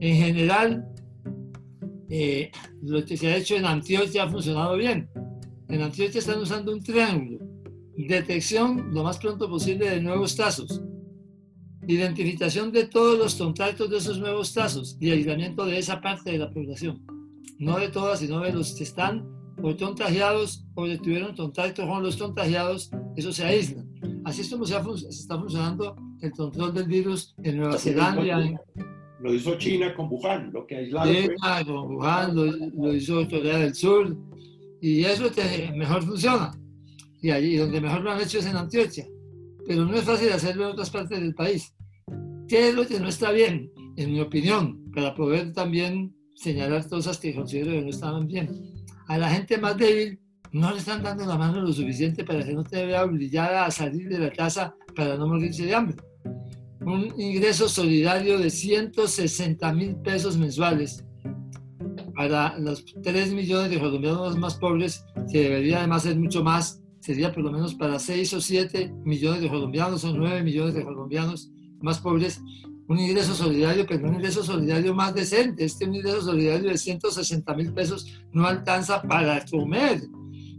En 0.00 0.16
general, 0.16 0.86
eh, 2.10 2.50
lo 2.82 3.04
que 3.04 3.16
se 3.16 3.28
ha 3.28 3.36
hecho 3.36 3.56
en 3.56 3.64
Antioquia 3.64 4.24
ha 4.24 4.30
funcionado 4.30 4.76
bien. 4.76 5.08
En 5.68 5.82
Antioquia 5.82 6.18
están 6.18 6.40
usando 6.40 6.72
un 6.72 6.82
triángulo 6.82 7.54
detección 7.96 8.92
lo 8.92 9.02
más 9.02 9.18
pronto 9.18 9.48
posible 9.48 9.88
de 9.88 10.00
nuevos 10.00 10.34
casos, 10.34 10.82
identificación 11.86 12.72
de 12.72 12.86
todos 12.86 13.18
los 13.18 13.34
contactos 13.34 13.90
de 13.90 13.98
esos 13.98 14.18
nuevos 14.18 14.52
casos 14.52 14.96
y 15.00 15.10
aislamiento 15.10 15.64
de 15.64 15.78
esa 15.78 16.00
parte 16.00 16.32
de 16.32 16.38
la 16.38 16.50
población. 16.50 17.04
No 17.58 17.78
de 17.78 17.88
todas, 17.88 18.18
sino 18.18 18.40
de 18.40 18.52
los 18.52 18.74
que 18.74 18.84
están 18.84 19.28
o 19.62 19.76
contagiados 19.76 20.66
o 20.74 20.84
que 20.84 20.98
tuvieron 20.98 21.36
contacto 21.36 21.86
con 21.86 22.02
los 22.02 22.16
contagiados, 22.16 22.90
eso 23.16 23.32
se 23.32 23.44
aíslan. 23.44 23.88
Así 24.24 24.40
es 24.40 24.50
como 24.50 24.66
se, 24.66 24.76
está 25.08 25.38
funcionando 25.38 25.96
el 26.20 26.32
control 26.32 26.74
del 26.74 26.88
virus 26.88 27.34
en 27.42 27.58
Nueva 27.58 27.78
Zelanda. 27.78 28.60
Lo 29.24 29.34
hizo 29.34 29.56
China 29.56 29.94
con 29.94 30.08
Wuhan, 30.08 30.52
lo 30.52 30.66
que 30.66 30.76
aislado 30.76 31.12
China 31.12 31.64
con 31.64 31.96
Wuhan, 31.96 32.36
lo, 32.76 32.94
hizo 32.94 33.26
Corea 33.28 33.58
del 33.58 33.74
Sur, 33.74 34.16
y 34.80 35.04
eso 35.04 35.32
que 35.32 35.72
mejor 35.74 36.04
funciona 36.04 36.52
y 37.24 37.30
allí 37.30 37.56
donde 37.56 37.80
mejor 37.80 38.02
lo 38.02 38.12
han 38.12 38.20
hecho 38.20 38.38
es 38.38 38.44
en 38.44 38.56
Antioquia. 38.56 39.06
Pero 39.66 39.86
no 39.86 39.96
es 39.96 40.04
fácil 40.04 40.30
hacerlo 40.30 40.64
en 40.66 40.72
otras 40.72 40.90
partes 40.90 41.18
del 41.18 41.34
país. 41.34 41.74
¿Qué 42.46 42.68
es 42.68 42.74
lo 42.74 42.86
que 42.86 43.00
no 43.00 43.08
está 43.08 43.30
bien? 43.30 43.72
En 43.96 44.12
mi 44.12 44.20
opinión, 44.20 44.90
para 44.94 45.14
poder 45.14 45.54
también 45.54 46.14
señalar 46.34 46.86
cosas 46.86 47.16
que 47.16 47.34
considero 47.34 47.70
que 47.70 47.80
no 47.80 47.88
estaban 47.88 48.26
bien. 48.26 48.50
A 49.06 49.16
la 49.16 49.30
gente 49.30 49.56
más 49.56 49.78
débil 49.78 50.20
no 50.52 50.70
le 50.70 50.76
están 50.76 51.02
dando 51.02 51.24
la 51.24 51.38
mano 51.38 51.62
lo 51.62 51.72
suficiente 51.72 52.24
para 52.24 52.44
que 52.44 52.52
no 52.52 52.62
te 52.62 52.84
vea 52.84 53.04
obligada 53.04 53.64
a 53.64 53.70
salir 53.70 54.06
de 54.10 54.18
la 54.18 54.30
casa 54.30 54.74
para 54.94 55.16
no 55.16 55.26
morirse 55.26 55.64
de 55.64 55.74
hambre. 55.74 55.96
Un 56.80 57.12
ingreso 57.18 57.68
solidario 57.68 58.38
de 58.38 58.50
160 58.50 59.72
mil 59.72 59.96
pesos 59.96 60.36
mensuales 60.36 61.04
para 62.14 62.58
los 62.58 62.84
3 63.02 63.32
millones 63.32 63.70
de 63.70 63.80
colombianos 63.80 64.38
más 64.38 64.54
pobres, 64.56 65.04
que 65.30 65.42
debería 65.42 65.78
además 65.78 66.04
ser 66.04 66.16
mucho 66.16 66.44
más, 66.44 66.82
sería 67.00 67.32
por 67.32 67.42
lo 67.42 67.52
menos 67.52 67.74
para 67.74 67.98
6 67.98 68.34
o 68.34 68.40
7 68.40 68.92
millones 69.04 69.42
de 69.42 69.48
colombianos 69.48 70.04
o 70.04 70.14
9 70.14 70.42
millones 70.42 70.74
de 70.74 70.84
colombianos 70.84 71.50
más 71.80 71.98
pobres, 71.98 72.40
un 72.86 72.98
ingreso 72.98 73.34
solidario, 73.34 73.86
pero 73.86 74.08
un 74.08 74.14
ingreso 74.14 74.42
solidario 74.42 74.94
más 74.94 75.14
decente. 75.14 75.64
Este 75.64 75.84
ingreso 75.84 76.22
solidario 76.22 76.70
de 76.70 76.78
160 76.78 77.54
mil 77.54 77.72
pesos 77.72 78.06
no 78.32 78.46
alcanza 78.46 79.02
para 79.02 79.44
comer. 79.46 80.02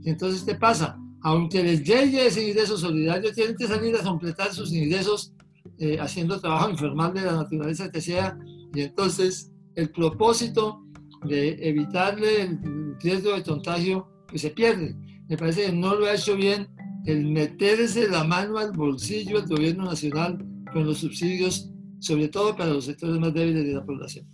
entonces, 0.05 0.43
¿qué 0.43 0.55
pasa? 0.55 0.97
Aunque 1.21 1.63
les 1.63 1.83
llegue 1.83 2.27
ese 2.27 2.47
ingreso 2.47 2.77
solidario, 2.77 3.33
tienen 3.33 3.55
que 3.55 3.67
salir 3.67 3.95
a 3.95 4.03
completar 4.03 4.53
sus 4.53 4.71
ingresos 4.73 5.33
eh, 5.79 5.97
haciendo 5.99 6.39
trabajo 6.39 6.69
informal 6.69 7.13
de 7.13 7.21
la 7.21 7.33
naturaleza 7.33 7.91
que 7.91 8.01
sea. 8.01 8.37
Y 8.73 8.81
entonces, 8.81 9.51
el 9.75 9.89
propósito 9.91 10.83
de 11.27 11.57
evitarle 11.67 12.41
el 12.41 12.95
riesgo 13.01 13.35
de 13.35 13.43
contagio 13.43 14.07
que 14.27 14.37
se 14.37 14.51
pierde. 14.51 14.95
Me 15.27 15.37
parece 15.37 15.65
que 15.65 15.71
no 15.71 15.95
lo 15.95 16.05
ha 16.05 16.13
hecho 16.13 16.35
bien 16.35 16.67
el 17.05 17.25
meterse 17.25 18.07
la 18.09 18.23
mano 18.23 18.57
al 18.57 18.71
bolsillo 18.71 19.41
del 19.41 19.49
gobierno 19.49 19.85
nacional 19.85 20.37
con 20.71 20.85
los 20.85 20.99
subsidios 20.99 21.71
sobre 21.99 22.27
todo 22.27 22.55
para 22.55 22.69
los 22.69 22.85
sectores 22.85 23.19
más 23.19 23.33
débiles 23.33 23.65
de 23.65 23.73
la 23.73 23.83
población. 23.83 24.27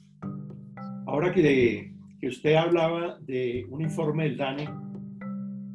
Ahora 1.08 1.34
que, 1.34 1.94
que 2.20 2.28
usted 2.28 2.56
hablaba 2.56 3.18
de 3.22 3.66
un 3.70 3.82
informe 3.82 4.26
del 4.26 4.38
DANE, 4.38 4.70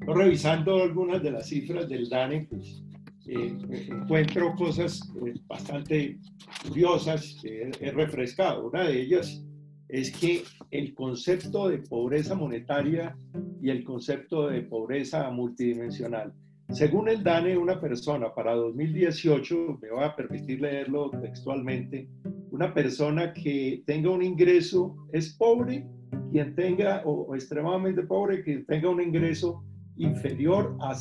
revisando 0.06 0.82
algunas 0.82 1.22
de 1.22 1.30
las 1.30 1.48
cifras 1.48 1.88
del 1.88 2.08
DANE, 2.08 2.46
pues 2.50 2.84
eh, 3.28 3.56
encuentro 3.88 4.54
cosas 4.54 5.00
eh, 5.24 5.34
bastante 5.46 6.18
curiosas, 6.66 7.36
he 7.44 7.90
refrescado. 7.90 8.68
Una 8.68 8.84
de 8.84 9.00
ellas 9.00 9.44
es 9.88 10.10
que 10.16 10.42
el 10.70 10.94
concepto 10.94 11.68
de 11.68 11.78
pobreza 11.78 12.34
monetaria 12.34 13.16
y 13.60 13.70
el 13.70 13.84
concepto 13.84 14.48
de 14.48 14.62
pobreza 14.62 15.30
multidimensional 15.30 16.32
según 16.70 17.08
el 17.08 17.22
DANE, 17.22 17.56
una 17.56 17.80
persona 17.80 18.34
para 18.34 18.54
2018, 18.54 19.78
me 19.80 19.88
va 19.90 20.06
a 20.06 20.16
permitir 20.16 20.60
leerlo 20.60 21.10
textualmente, 21.10 22.08
una 22.50 22.74
persona 22.74 23.32
que 23.32 23.84
tenga 23.86 24.10
un 24.10 24.22
ingreso 24.22 24.96
es 25.12 25.32
pobre, 25.34 25.86
quien 26.32 26.56
tenga, 26.56 27.02
o, 27.04 27.32
extremadamente 27.36 28.02
pobre, 28.02 28.42
quien 28.42 28.66
tenga 28.66 28.90
un 28.90 29.00
ingreso 29.00 29.62
inferior 29.96 30.76
a 30.80 30.96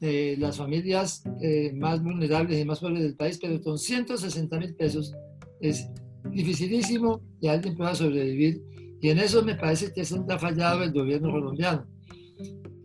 eh, 0.02 0.36
las 0.38 0.58
familias 0.58 1.24
eh, 1.42 1.72
más 1.76 2.04
vulnerables 2.04 2.60
y 2.60 2.66
más 2.66 2.80
pobres 2.80 3.04
del 3.04 3.16
país, 3.16 3.40
pero 3.42 3.62
con 3.62 3.78
160 3.78 4.60
mil 4.60 4.76
pesos 4.76 5.14
es 5.60 5.88
dificilísimo 6.32 7.22
que 7.40 7.50
alguien 7.50 7.76
pueda 7.76 7.96
sobrevivir. 7.96 8.62
Y 9.02 9.10
en 9.10 9.20
eso 9.20 9.44
me 9.44 9.56
parece 9.56 9.92
que 9.94 10.02
es 10.02 10.10
donde 10.10 10.34
ha 10.34 10.40
fallado 10.40 10.84
el 10.84 10.92
gobierno 10.92 11.32
colombiano. 11.32 11.88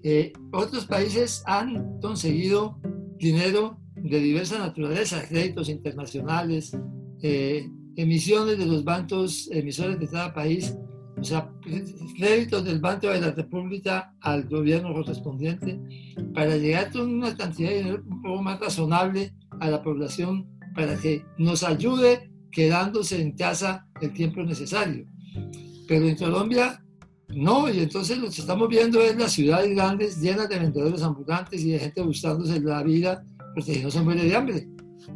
Eh, 0.08 0.32
otros 0.52 0.86
países 0.86 1.42
han 1.46 1.98
conseguido 1.98 2.78
dinero 3.18 3.76
de 3.96 4.20
diversa 4.20 4.56
naturaleza, 4.56 5.26
créditos 5.28 5.68
internacionales, 5.68 6.78
eh, 7.22 7.68
emisiones 7.96 8.56
de 8.56 8.66
los 8.66 8.84
bancos 8.84 9.50
emisores 9.50 9.98
de 9.98 10.06
cada 10.06 10.32
país, 10.32 10.76
o 11.18 11.24
sea, 11.24 11.50
créditos 12.16 12.64
del 12.64 12.78
Banco 12.78 13.08
de 13.08 13.20
la 13.20 13.32
República 13.32 14.14
al 14.20 14.48
gobierno 14.48 14.94
correspondiente 14.94 15.76
para 16.32 16.56
llegar 16.56 16.92
con 16.92 17.12
una 17.12 17.36
cantidad 17.36 17.70
de 17.70 17.78
dinero 17.78 18.02
un 18.06 18.22
poco 18.22 18.42
más 18.42 18.60
razonable 18.60 19.34
a 19.58 19.68
la 19.70 19.82
población 19.82 20.46
para 20.76 20.96
que 20.96 21.24
nos 21.36 21.64
ayude 21.64 22.30
quedándose 22.52 23.20
en 23.20 23.32
casa 23.32 23.88
el 24.00 24.12
tiempo 24.12 24.40
necesario. 24.44 25.04
Pero 25.88 26.06
en 26.06 26.14
Colombia 26.14 26.80
no, 27.36 27.68
y 27.68 27.80
entonces 27.80 28.16
lo 28.16 28.30
que 28.30 28.40
estamos 28.40 28.68
viendo 28.68 29.00
es 29.00 29.14
las 29.16 29.32
ciudades 29.32 29.74
grandes 29.74 30.20
llenas 30.20 30.48
de 30.48 30.58
vendedores 30.58 31.02
ambulantes 31.02 31.62
y 31.62 31.72
de 31.72 31.78
gente 31.78 32.00
buscándose 32.00 32.60
la 32.60 32.82
vida 32.82 33.22
porque 33.54 33.82
no 33.82 33.90
se 33.90 34.00
muere 34.00 34.24
de 34.24 34.34
hambre. 34.34 34.66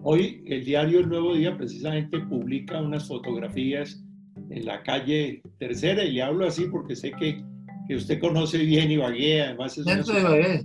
Hoy 0.03 0.43
el 0.47 0.65
diario 0.65 1.01
El 1.01 1.09
Nuevo 1.09 1.35
Día 1.35 1.57
precisamente 1.57 2.21
publica 2.21 2.81
unas 2.81 3.09
fotografías 3.09 4.05
en 4.51 4.67
la 4.67 4.83
calle 4.83 5.41
Tercera 5.59 6.05
y 6.05 6.13
le 6.13 6.23
hablo 6.23 6.47
así 6.47 6.67
porque 6.67 6.95
sé 6.95 7.13
que, 7.13 7.43
que 7.89 7.97
usted 7.97 8.21
conoce 8.21 8.59
bien 8.59 8.91
Ibagué, 8.91 9.43
además 9.43 9.79
es 9.79 9.87
una 9.87 10.03
ciudad 10.03 10.63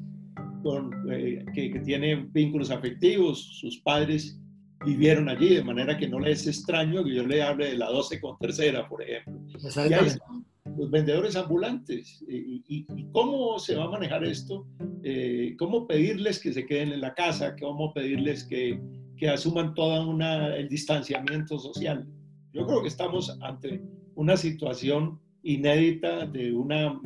con, 0.61 0.91
eh, 1.11 1.45
que, 1.53 1.71
que, 1.71 1.79
tiene 1.79 2.27
vínculos 2.33 2.69
afectivos, 2.71 3.59
sus 3.59 3.79
padres 3.79 4.39
vivieron 4.85 5.29
allí, 5.29 5.55
de 5.55 5.63
manera 5.63 5.97
que 5.97 6.07
no 6.07 6.19
le 6.19 6.31
es 6.31 6.47
extraño 6.47 7.03
que 7.03 7.15
yo 7.15 7.25
le 7.25 7.41
hable 7.41 7.67
de 7.67 7.77
la 7.77 7.87
12 7.87 8.19
con 8.19 8.37
Tercera, 8.39 8.87
por 8.87 9.03
ejemplo. 9.03 9.59
Y 9.59 9.93
ahí 9.93 10.07
están 10.07 10.44
los 10.77 10.91
vendedores 10.91 11.35
ambulantes. 11.35 12.23
Y, 12.27 12.63
y, 12.67 13.05
cómo 13.11 13.59
se 13.59 13.75
va 13.75 13.85
a 13.85 13.89
manejar 13.89 14.23
esto? 14.23 14.67
Eh, 15.03 15.55
¿Cómo 15.57 15.87
pedirles 15.87 16.39
que 16.39 16.53
se 16.53 16.65
queden 16.65 16.91
en 16.91 17.01
la 17.01 17.13
casa? 17.13 17.55
¿Cómo 17.59 17.93
pedirles 17.93 18.43
que 18.43 18.79
que 19.17 19.29
asuman 19.29 19.73
todo 19.73 20.15
el 20.21 20.69
distanciamiento 20.69 21.57
social. 21.57 22.07
Yo 22.53 22.65
creo 22.65 22.81
que 22.81 22.87
estamos 22.87 23.37
ante 23.41 23.81
una 24.15 24.37
situación 24.37 25.19
inédita 25.43 26.25
de 26.25 26.53
una, 26.53 26.99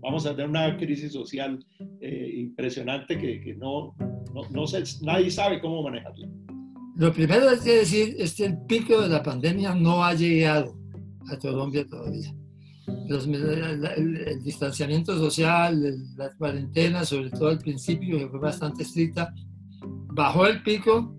vamos 0.00 0.26
a 0.26 0.30
tener 0.30 0.48
una 0.48 0.76
crisis 0.76 1.12
social 1.12 1.64
eh, 2.00 2.32
impresionante 2.36 3.18
que, 3.18 3.40
que 3.40 3.54
no, 3.54 3.94
no, 4.34 4.42
no 4.50 4.66
se, 4.66 4.82
nadie 5.02 5.30
sabe 5.30 5.60
cómo 5.60 5.82
manejarla. 5.82 6.28
Lo 6.96 7.12
primero 7.12 7.48
hay 7.48 7.58
que 7.58 7.76
decir 7.78 8.16
es 8.18 8.34
que 8.34 8.46
el 8.46 8.58
pico 8.66 9.00
de 9.00 9.08
la 9.08 9.22
pandemia 9.22 9.74
no 9.74 10.02
ha 10.02 10.14
llegado 10.14 10.76
a 11.30 11.36
Colombia 11.38 11.86
todavía. 11.86 12.34
Los, 13.08 13.26
el, 13.26 14.42
distanciamiento 14.42 15.16
social, 15.16 15.96
la 16.16 16.32
cuarentena, 16.36 17.04
sobre 17.04 17.30
todo 17.30 17.48
al 17.48 17.58
principio, 17.58 18.18
que 18.18 18.28
fue 18.28 18.40
bastante 18.40 18.82
estricta, 18.82 19.32
bajó 19.80 20.46
el 20.46 20.62
pico 20.62 21.14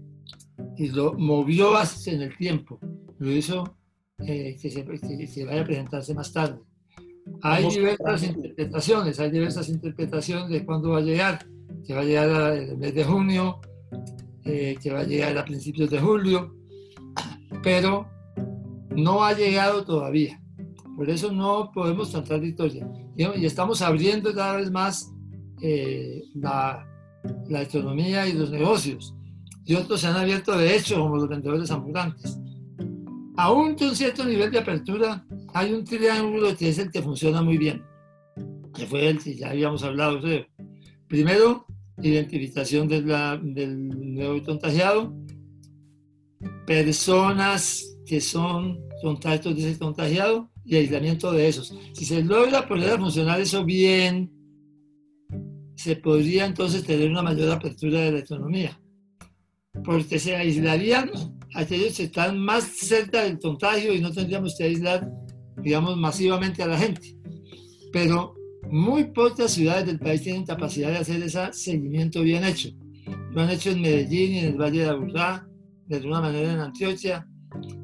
y 0.76 0.90
lo 0.90 1.14
movió 1.14 1.74
en 2.08 2.22
el 2.22 2.36
tiempo, 2.38 2.80
lo 3.20 3.32
hizo 3.32 3.78
eh, 4.20 4.58
que, 4.62 4.70
se, 4.70 5.46
vaya 5.46 5.62
a 5.62 5.66
presentarse 5.66 6.14
más 6.14 6.34
tarde. 6.34 6.60
Hay 7.42 7.70
diversas 7.70 8.24
interpretaciones, 8.24 9.20
hay 9.20 9.32
diversas 9.32 9.70
interpretaciones 9.70 10.50
de 10.50 10.66
cuándo 10.66 10.92
va 10.92 11.00
a 11.00 11.02
llegar, 11.02 11.46
que 11.86 11.94
va 11.94 12.02
a 12.02 12.06
llegar 12.06 12.54
el 12.54 12.78
mes 12.78 12.96
de 12.96 13.04
junio, 13.04 13.60
eh, 14.44 14.78
que 14.82 14.92
va 14.92 15.02
a 15.02 15.04
llegar 15.04 15.38
a 15.38 15.46
principios 15.46 15.90
de 15.90 16.00
julio, 16.00 16.56
pero 17.62 18.10
no 18.96 19.24
ha 19.24 19.34
llegado 19.34 19.84
todavía. 19.84 20.42
Por 20.98 21.10
eso 21.10 21.32
no 21.32 21.72
podemos 21.72 22.12
tratar 22.12 22.42
victoria. 22.42 22.86
Y, 23.16 23.46
estamos 23.46 23.82
abriendo 23.82 24.34
cada 24.34 24.58
vez 24.58 24.72
más 24.72 25.14
eh, 25.62 26.24
la, 26.34 26.86
la 27.48 27.62
economía 27.62 28.28
y 28.28 28.34
los 28.34 28.52
negocios 28.52 29.14
y 29.68 29.76
otros 29.76 30.00
se 30.00 30.08
han 30.08 30.16
abierto 30.16 30.58
de 30.58 30.78
hecho, 30.78 30.98
como 30.98 31.18
los 31.18 31.28
vendedores 31.28 31.70
ambulantes. 31.72 32.40
Aún 33.36 33.76
con 33.76 33.94
cierto 33.96 34.24
nivel 34.24 34.50
de 34.50 34.60
apertura, 34.60 35.26
hay 35.54 35.74
un 35.74 35.84
triángulo 35.84 36.56
que 36.56 36.70
es 36.70 36.80
el 36.80 36.90
que 36.90 37.02
funciona 37.02 37.42
muy 37.42 37.58
bien, 37.58 37.84
que 38.74 38.86
fue 38.86 39.10
el 39.10 39.22
que 39.22 39.36
ya 39.36 39.50
habíamos 39.50 39.84
hablado, 39.84 40.22
creo. 40.22 40.46
Primero, 41.10 41.66
identificación 42.02 42.88
de 42.88 43.02
la, 43.02 43.38
del 43.38 44.16
nuevo 44.16 44.42
contagiado, 44.42 45.14
personas 46.66 48.00
que 48.06 48.22
son 48.22 48.80
contactos 49.02 49.54
de 49.54 49.70
ese 49.70 49.80
contagiado 49.80 50.50
y 50.68 50.76
aislamiento 50.76 51.32
de 51.32 51.48
esos. 51.48 51.74
Si 51.94 52.06
se 52.06 52.22
logra 52.22 52.68
poner 52.68 52.92
a 52.92 52.98
funcionar 52.98 53.40
eso 53.40 53.64
bien, 53.64 54.30
se 55.76 55.96
podría 55.96 56.46
entonces 56.46 56.84
tener 56.84 57.10
una 57.10 57.22
mayor 57.22 57.52
apertura 57.52 58.02
de 58.02 58.12
la 58.12 58.20
economía, 58.20 58.78
porque 59.86 60.20
se 60.20 60.36
aislarían 60.36 61.10
aquellos 61.56 61.96
que 61.96 62.04
están 62.04 62.38
más 62.38 62.66
cerca 62.66 63.24
del 63.24 63.40
contagio 63.40 63.94
y 63.94 64.02
no 64.02 64.12
tendríamos 64.12 64.56
que 64.58 64.66
aislar, 64.66 65.10
digamos, 65.64 65.96
masivamente 65.96 66.64
a 66.64 66.68
la 66.68 66.78
gente. 66.78 67.16
Pero 67.94 68.34
muy 68.70 69.06
pocas 69.06 69.52
ciudades 69.52 69.86
del 69.86 70.00
país 70.00 70.22
tienen 70.22 70.46
capacidad 70.46 70.90
de 70.90 70.98
hacer 70.98 71.24
ese 71.24 71.54
seguimiento 71.54 72.22
bien 72.22 72.44
hecho. 72.44 72.70
Lo 73.32 73.42
han 73.42 73.50
hecho 73.52 73.70
en 73.70 73.82
Medellín 73.82 74.34
y 74.34 74.40
en 74.40 74.46
el 74.46 74.58
Valle 74.58 74.82
de 74.82 74.90
Aburrá, 74.90 75.48
de 75.86 75.96
alguna 75.96 76.20
manera 76.20 76.52
en 76.52 76.60
Antioquia, 76.60 77.26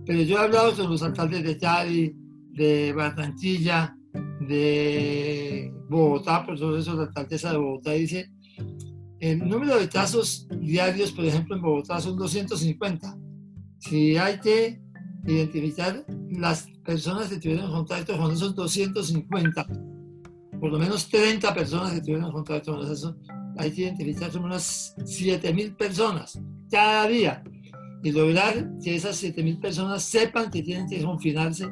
pero 0.06 0.22
yo 0.22 0.36
he 0.36 0.40
hablado 0.40 0.76
con 0.76 0.90
los 0.90 1.02
alcaldes 1.02 1.44
de 1.44 1.58
Cali, 1.58 2.14
de 2.54 2.94
Barranquilla, 2.94 3.96
de 4.40 5.74
Bogotá, 5.90 6.46
por 6.46 6.58
sobre 6.58 6.82
eso 6.82 6.96
la 6.96 7.04
alcaldesa 7.04 7.52
de 7.52 7.58
Bogotá 7.58 7.92
dice, 7.92 8.32
el 9.20 9.40
número 9.40 9.80
de 9.80 9.88
casos 9.88 10.48
diarios, 10.60 11.12
por 11.12 11.26
ejemplo, 11.26 11.56
en 11.56 11.62
Bogotá 11.62 12.00
son 12.02 12.18
250. 12.18 13.18
Si 13.80 14.18
hay 14.18 14.40
que 14.40 14.82
identificar 15.26 16.06
las 16.30 16.68
personas 16.84 17.30
que 17.30 17.38
tuvieron 17.38 17.72
contacto 17.72 18.18
con 18.18 18.32
esos 18.32 18.54
250, 18.56 19.66
por 20.60 20.72
lo 20.72 20.80
menos 20.80 21.08
30 21.10 21.54
personas 21.54 21.94
que 21.94 22.02
tuvieron 22.02 22.32
contacto 22.32 22.76
con 22.76 22.92
eso, 22.92 23.16
hay 23.58 23.72
que 23.72 23.82
identificar 23.84 24.32
como 24.32 24.46
unas 24.46 24.96
7.000 24.98 25.76
personas 25.76 26.40
cada 26.70 27.08
día 27.08 27.44
y 28.04 28.12
lograr 28.12 28.72
que 28.84 28.96
esas 28.96 29.24
7.000 29.24 29.62
personas 29.62 30.04
sepan 30.04 30.52
que 30.52 30.62
tienen 30.62 30.90
que 30.90 31.02
confinarse 31.02 31.70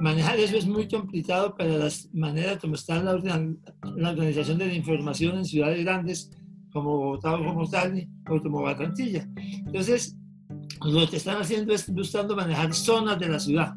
manejar 0.00 0.38
eso 0.38 0.56
es 0.56 0.66
muy 0.66 0.88
complicado 0.88 1.56
para 1.56 1.76
las 1.76 2.08
maneras 2.12 2.58
como 2.58 2.74
está 2.74 3.02
la, 3.02 3.14
la 3.14 4.10
organización 4.10 4.58
de 4.58 4.66
la 4.66 4.74
información 4.74 5.38
en 5.38 5.44
ciudades 5.44 5.84
grandes 5.84 6.30
como 6.72 6.96
Bogotá 6.96 7.34
o 7.34 7.44
como 7.44 7.68
Cali 7.68 8.08
o 8.28 8.40
como 8.40 8.62
Barranquilla. 8.62 9.28
Entonces, 9.66 10.16
lo 10.84 11.08
que 11.08 11.16
están 11.16 11.40
haciendo 11.40 11.74
es 11.74 11.92
buscando 11.92 12.36
manejar 12.36 12.72
zonas 12.74 13.18
de 13.18 13.28
la 13.28 13.40
ciudad. 13.40 13.74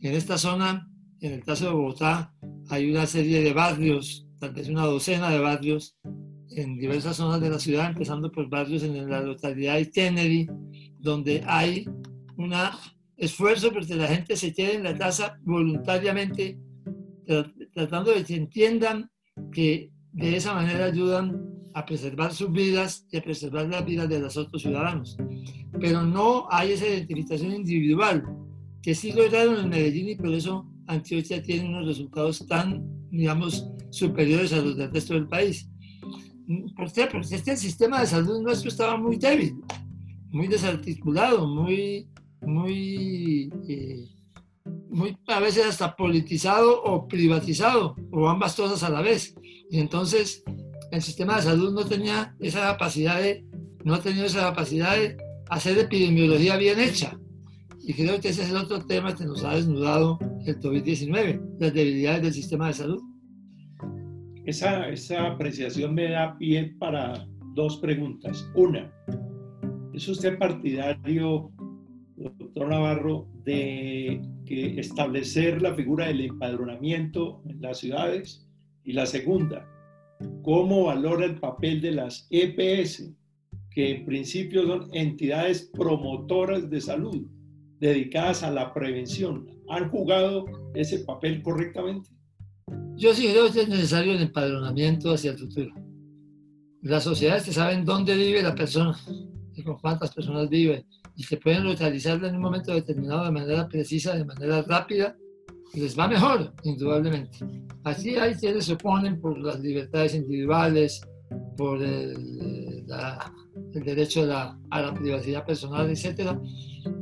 En 0.00 0.14
esta 0.14 0.36
zona, 0.36 0.88
en 1.20 1.32
el 1.32 1.44
caso 1.44 1.66
de 1.66 1.70
Bogotá, 1.72 2.34
hay 2.68 2.90
una 2.90 3.06
serie 3.06 3.42
de 3.42 3.52
barrios, 3.52 4.26
tal 4.38 4.52
vez 4.52 4.68
una 4.68 4.84
docena 4.84 5.30
de 5.30 5.38
barrios 5.38 5.96
en 6.50 6.76
diversas 6.76 7.16
zonas 7.16 7.40
de 7.40 7.50
la 7.50 7.58
ciudad, 7.58 7.88
empezando 7.88 8.30
por 8.30 8.48
barrios 8.48 8.82
en 8.82 9.08
la 9.08 9.20
localidad 9.20 9.76
de 9.76 9.90
Kennedy, 9.90 10.46
donde 10.98 11.42
hay 11.46 11.86
una 12.36 12.72
esfuerzo 13.16 13.72
porque 13.72 13.94
la 13.94 14.08
gente 14.08 14.36
se 14.36 14.52
quede 14.52 14.74
en 14.74 14.84
la 14.84 14.96
casa 14.96 15.38
voluntariamente, 15.42 16.58
tratando 17.72 18.12
de 18.12 18.24
que 18.24 18.36
entiendan 18.36 19.10
que 19.52 19.90
de 20.12 20.36
esa 20.36 20.54
manera 20.54 20.86
ayudan 20.86 21.54
a 21.74 21.84
preservar 21.84 22.32
sus 22.32 22.52
vidas 22.52 23.06
y 23.10 23.16
a 23.16 23.22
preservar 23.22 23.68
las 23.68 23.84
vidas 23.84 24.08
de 24.08 24.20
los 24.20 24.36
otros 24.36 24.62
ciudadanos. 24.62 25.16
Pero 25.80 26.02
no 26.02 26.46
hay 26.50 26.72
esa 26.72 26.86
identificación 26.86 27.52
individual, 27.52 28.24
que 28.80 28.94
sí 28.94 29.12
lograron 29.12 29.58
en 29.58 29.68
Medellín 29.70 30.10
y 30.10 30.16
por 30.16 30.32
eso 30.32 30.66
Antioquia 30.86 31.42
tiene 31.42 31.68
unos 31.68 31.86
resultados 31.86 32.46
tan, 32.46 32.84
digamos, 33.10 33.68
superiores 33.90 34.52
a 34.52 34.58
los 34.58 34.76
del 34.76 34.92
resto 34.92 35.14
del 35.14 35.26
país. 35.26 35.68
¿Por 36.76 36.92
qué? 36.92 37.06
Porque 37.10 37.34
este 37.34 37.56
sistema 37.56 38.00
de 38.00 38.06
salud 38.06 38.42
nuestro 38.42 38.68
estaba 38.68 38.96
muy 38.96 39.16
débil, 39.16 39.54
muy 40.30 40.46
desarticulado, 40.46 41.48
muy 41.48 42.06
muy, 42.46 43.52
eh, 43.68 44.08
muy 44.88 45.16
a 45.26 45.40
veces 45.40 45.66
hasta 45.66 45.96
politizado 45.96 46.82
o 46.82 47.06
privatizado, 47.08 47.96
o 48.10 48.28
ambas 48.28 48.54
cosas 48.54 48.82
a 48.82 48.90
la 48.90 49.00
vez. 49.00 49.34
Y 49.70 49.78
entonces 49.78 50.42
el 50.90 51.02
sistema 51.02 51.36
de 51.36 51.42
salud 51.42 51.72
no 51.72 51.84
tenía 51.84 52.34
esa 52.40 52.60
capacidad 52.60 53.20
de, 53.20 53.44
no 53.84 53.98
tenía 54.00 54.26
esa 54.26 54.40
capacidad 54.40 54.96
hacer 55.48 55.78
epidemiología 55.78 56.56
bien 56.56 56.80
hecha. 56.80 57.18
Y 57.86 57.92
creo 57.92 58.18
que 58.20 58.28
ese 58.28 58.42
es 58.42 58.50
el 58.50 58.56
otro 58.56 58.84
tema 58.86 59.14
que 59.14 59.26
nos 59.26 59.44
ha 59.44 59.54
desnudado 59.54 60.18
el 60.46 60.58
COVID-19, 60.58 61.58
las 61.58 61.74
debilidades 61.74 62.22
del 62.22 62.32
sistema 62.32 62.68
de 62.68 62.72
salud. 62.72 63.02
Esa, 64.46 64.88
esa 64.88 65.26
apreciación 65.26 65.94
me 65.94 66.10
da 66.10 66.36
pie 66.38 66.74
para 66.78 67.26
dos 67.54 67.78
preguntas. 67.78 68.50
Una, 68.54 68.90
¿es 69.92 70.08
usted 70.08 70.38
partidario 70.38 71.50
doctor 72.16 72.68
Navarro, 72.68 73.26
de 73.44 74.20
que 74.46 74.78
establecer 74.78 75.60
la 75.60 75.74
figura 75.74 76.06
del 76.06 76.20
empadronamiento 76.22 77.42
en 77.48 77.60
las 77.60 77.78
ciudades? 77.78 78.46
Y 78.84 78.92
la 78.92 79.06
segunda, 79.06 79.66
¿cómo 80.42 80.84
valora 80.84 81.24
el 81.24 81.36
papel 81.36 81.80
de 81.80 81.92
las 81.92 82.26
EPS, 82.30 83.10
que 83.70 83.96
en 83.96 84.04
principio 84.04 84.66
son 84.66 84.88
entidades 84.92 85.70
promotoras 85.72 86.68
de 86.70 86.80
salud, 86.80 87.26
dedicadas 87.80 88.42
a 88.42 88.50
la 88.50 88.72
prevención? 88.72 89.46
¿Han 89.68 89.88
jugado 89.88 90.44
ese 90.74 91.00
papel 91.00 91.42
correctamente? 91.42 92.10
Yo 92.96 93.12
sí 93.12 93.28
creo 93.28 93.50
que 93.50 93.62
es 93.62 93.68
necesario 93.68 94.12
el 94.12 94.22
empadronamiento 94.22 95.12
hacia 95.12 95.32
el 95.32 95.38
futuro. 95.38 95.74
Las 96.82 97.02
sociedades 97.02 97.44
que 97.44 97.52
saben 97.52 97.84
dónde 97.84 98.14
vive 98.14 98.42
la 98.42 98.54
persona 98.54 98.94
con 99.64 99.78
cuántas 99.78 100.12
personas 100.12 100.48
vive 100.48 100.84
y 101.16 101.24
que 101.24 101.36
pueden 101.36 101.64
localizarla 101.64 102.28
en 102.28 102.36
un 102.36 102.42
momento 102.42 102.72
determinado 102.72 103.24
de 103.24 103.30
manera 103.30 103.68
precisa, 103.68 104.14
de 104.14 104.24
manera 104.24 104.62
rápida, 104.62 105.16
les 105.74 105.98
va 105.98 106.08
mejor, 106.08 106.52
indudablemente. 106.64 107.38
Así 107.84 108.16
hay 108.16 108.34
quienes 108.34 108.66
se 108.66 108.74
oponen 108.74 109.20
por 109.20 109.38
las 109.38 109.60
libertades 109.60 110.14
individuales, 110.14 111.00
por 111.56 111.82
el, 111.82 112.84
el 113.74 113.84
derecho 113.84 114.22
a 114.22 114.26
la, 114.26 114.58
a 114.70 114.82
la, 114.82 114.94
privacidad 114.94 115.44
personal, 115.44 115.88
etc. 115.90 116.38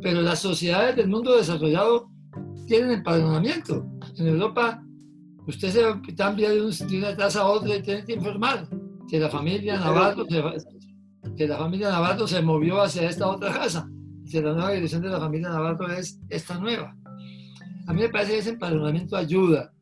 Pero 0.01 0.22
las 0.22 0.38
sociedades 0.38 0.96
del 0.96 1.09
mundo 1.09 1.37
desarrollado 1.37 2.11
tienen 2.66 2.92
empadronamiento. 2.92 3.87
En 4.16 4.29
Europa, 4.29 4.83
usted 5.46 5.70
se 5.70 6.14
cambia 6.14 6.51
de, 6.51 6.62
una 6.62 7.16
casa 7.16 7.40
a 7.40 7.48
otra 7.48 7.77
y 7.77 7.83
tiene 7.83 8.05
que 8.05 8.14
informar 8.14 8.68
que 9.09 9.18
la 9.18 9.29
familia 9.29 9.79
Navarro 9.79 10.25
se, 10.27 10.42
que 11.37 11.46
la 11.46 11.59
familia 11.59 11.90
Navarro 11.90 12.27
se 12.27 12.40
movió 12.40 12.81
hacia 12.81 13.09
esta 13.09 13.29
otra 13.29 13.53
casa 13.53 13.88
que 14.31 14.41
la 14.41 14.53
nueva 14.53 14.73
dirección 14.73 15.03
de 15.03 15.09
la 15.09 15.21
familia 15.21 15.49
Navarro 15.49 15.91
es 15.91 16.21
esta 16.29 16.59
nueva. 16.59 16.97
A 17.87 17.93
mí 17.93 18.03
me 18.03 18.09
parece 18.09 18.33
que 18.33 18.39
ese 18.39 18.51
empadronamiento 18.51 19.17
ayuda, 19.17 19.73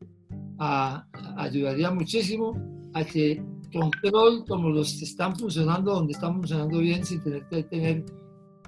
a, 0.59 1.05
ayudaría 1.37 1.91
muchísimo 1.91 2.53
a 2.93 3.03
que 3.03 3.43
control 3.71 4.43
como 4.47 4.69
los 4.69 4.93
que 4.93 5.05
están 5.05 5.35
funcionando, 5.35 5.93
donde 5.93 6.13
están 6.13 6.35
funcionando 6.35 6.79
bien, 6.79 7.05
sin 7.05 7.21
tener 7.21 7.47
que 7.47 7.63
tener 7.63 8.05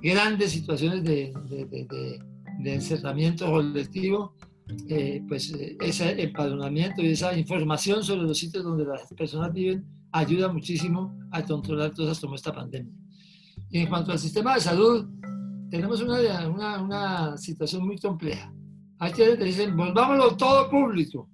grandes 0.01 0.51
situaciones 0.51 1.03
de, 1.03 1.33
de, 1.49 2.19
de, 2.59 2.73
encerramiento 2.73 3.49
colectivo, 3.49 4.35
eh, 4.87 5.21
pues 5.27 5.53
eh, 5.53 5.77
ese 5.81 6.21
empadronamiento 6.21 7.01
y 7.01 7.07
esa 7.07 7.37
información 7.37 8.03
sobre 8.03 8.23
los 8.23 8.37
sitios 8.37 8.63
donde 8.63 8.85
las 8.85 9.13
personas 9.13 9.51
viven 9.53 9.85
ayuda 10.11 10.51
muchísimo 10.51 11.13
a 11.31 11.43
controlar 11.43 11.93
cosas 11.93 12.19
como 12.19 12.35
esta 12.35 12.53
pandemia. 12.53 12.93
Y 13.69 13.79
en 13.79 13.87
cuanto 13.87 14.11
al 14.11 14.19
sistema 14.19 14.55
de 14.55 14.61
salud, 14.61 15.07
tenemos 15.73 16.03
una, 16.03 16.47
una, 16.47 16.83
una 16.83 17.35
situación 17.35 17.87
muy 17.87 17.97
compleja. 17.97 18.53
Hay 18.99 19.11
quienes 19.11 19.39
dicen, 19.39 19.75
volvámoslo 19.75 20.37
todo 20.37 20.69
público. 20.69 21.27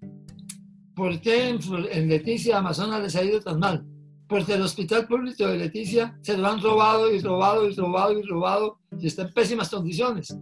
¿Por 0.95 1.19
qué 1.19 1.49
en, 1.49 2.07
Leticia, 2.07 2.59
Amazonas 2.59 3.01
les 3.01 3.17
ha 3.17 3.23
ido 3.25 3.41
tan 3.41 3.59
mal? 3.59 3.85
Porque 4.29 4.53
el 4.53 4.61
hospital 4.61 5.07
público 5.07 5.45
de 5.45 5.57
Leticia 5.57 6.17
se 6.21 6.37
lo 6.37 6.47
han 6.47 6.61
robado 6.61 7.13
y 7.13 7.19
robado 7.19 7.69
y 7.69 7.75
robado 7.75 8.17
y 8.17 8.21
robado 8.21 8.79
y 8.97 9.07
está 9.07 9.23
en 9.23 9.33
pésimas 9.33 9.69
condiciones. 9.69 10.33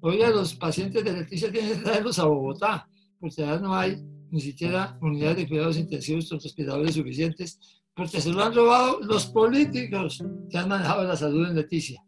Hoy 0.00 0.20
a 0.20 0.28
los 0.28 0.54
pacientes 0.54 1.02
de 1.02 1.14
Leticia 1.14 1.50
tienen 1.50 1.72
que 1.72 1.84
traerlos 1.84 2.18
a 2.18 2.26
Bogotá, 2.26 2.86
porque 3.18 3.36
ya 3.36 3.58
no 3.58 3.74
hay 3.74 3.96
ni 4.30 4.42
siquiera 4.42 4.98
unidades 5.00 5.38
de 5.38 5.48
cuidados 5.48 5.78
intensivos 5.78 6.28
con 6.28 6.38
respiradores 6.38 6.96
suficientes, 6.96 7.58
porque 7.96 8.20
se 8.20 8.30
lo 8.30 8.44
han 8.44 8.54
robado 8.54 9.00
los 9.00 9.24
políticos 9.24 10.22
que 10.50 10.58
han 10.58 10.68
manejado 10.68 11.04
la 11.04 11.16
salud 11.16 11.48
en 11.48 11.56
Leticia. 11.56 12.04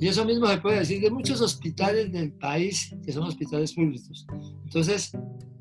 Y 0.00 0.08
eso 0.08 0.24
mismo 0.24 0.46
se 0.46 0.58
puede 0.58 0.80
decir 0.80 1.00
de 1.00 1.10
muchos 1.10 1.40
hospitales 1.40 2.12
del 2.12 2.32
país 2.32 2.94
que 3.04 3.12
son 3.12 3.24
hospitales 3.24 3.72
públicos. 3.72 4.26
Entonces, 4.64 5.12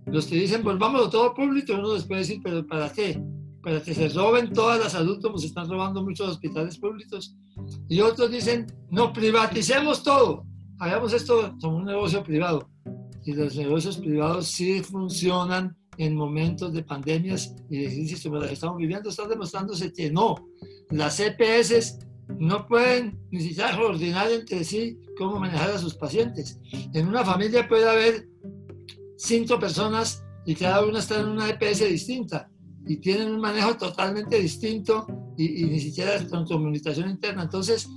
los 0.06 0.26
que 0.26 0.36
dicen, 0.36 0.64
volvámoslo 0.64 1.10
todo 1.10 1.34
público, 1.34 1.74
uno 1.74 1.94
les 1.94 2.06
puede 2.06 2.22
decir, 2.22 2.40
pero 2.44 2.66
¿para 2.66 2.92
qué? 2.92 3.22
Para 3.64 3.82
que 3.82 3.94
se 3.94 4.10
roben 4.10 4.52
toda 4.54 4.78
la 4.78 4.90
salud 4.90 5.22
como 5.22 5.38
se 5.38 5.48
están 5.48 5.70
robando 5.70 6.04
muchos 6.04 6.28
hospitales 6.28 6.78
públicos. 6.78 7.36
Y 7.88 8.02
otros 8.02 8.32
dicen, 8.32 8.68
no, 8.90 9.14
privaticemos 9.14 10.04
todo, 10.04 10.46
hagamos 10.80 11.14
esto 11.14 11.56
como 11.62 11.78
un 11.78 11.86
negocio 11.86 12.24
privado. 12.24 12.70
Y 13.24 13.34
los 13.34 13.56
negocios 13.56 13.98
privados 13.98 14.48
sí 14.48 14.82
funcionan 14.82 15.78
en 15.98 16.16
momentos 16.16 16.74
de 16.74 16.84
pandemias 16.84 17.54
y 17.70 17.78
de 17.78 17.86
crisis 17.86 18.24
como 18.24 18.38
la 18.38 18.48
que 18.48 18.54
estamos 18.54 18.78
viviendo, 18.78 19.10
está 19.10 19.28
demostrándose 19.28 19.94
que 19.94 20.10
no. 20.10 20.36
Las 20.90 21.20
EPS 21.20 22.00
no 22.40 22.68
pueden 22.68 23.20
ni 23.32 23.42
siquiera 23.42 23.76
coordinar 23.76 24.32
entre 24.32 24.64
sí 24.64 25.00
cómo 25.18 25.40
manejar 25.40 25.72
a 25.72 25.78
sus 25.78 25.96
pacientes. 25.96 26.60
En 26.94 27.08
una 27.08 27.24
familia 27.24 27.68
puede 27.68 27.90
haber 27.90 28.28
cinco 29.18 29.60
personas 29.60 30.24
y 30.46 30.56
cada 30.56 30.84
una 30.86 31.00
está 31.00 31.20
en 31.20 31.30
una 31.30 31.50
EPS 31.50 31.88
distinta 31.88 32.50
y 32.86 32.98
tienen 32.98 33.32
un 33.32 33.42
manejo 33.42 33.78
totalmente 33.78 34.40
distinto 34.40 35.06
y, 35.38 35.64
ni 35.66 35.80
siquiera 35.80 36.26
con 36.28 36.46
comunicación 36.46 37.10
interna. 37.10 37.44
Entonces, 37.44 37.88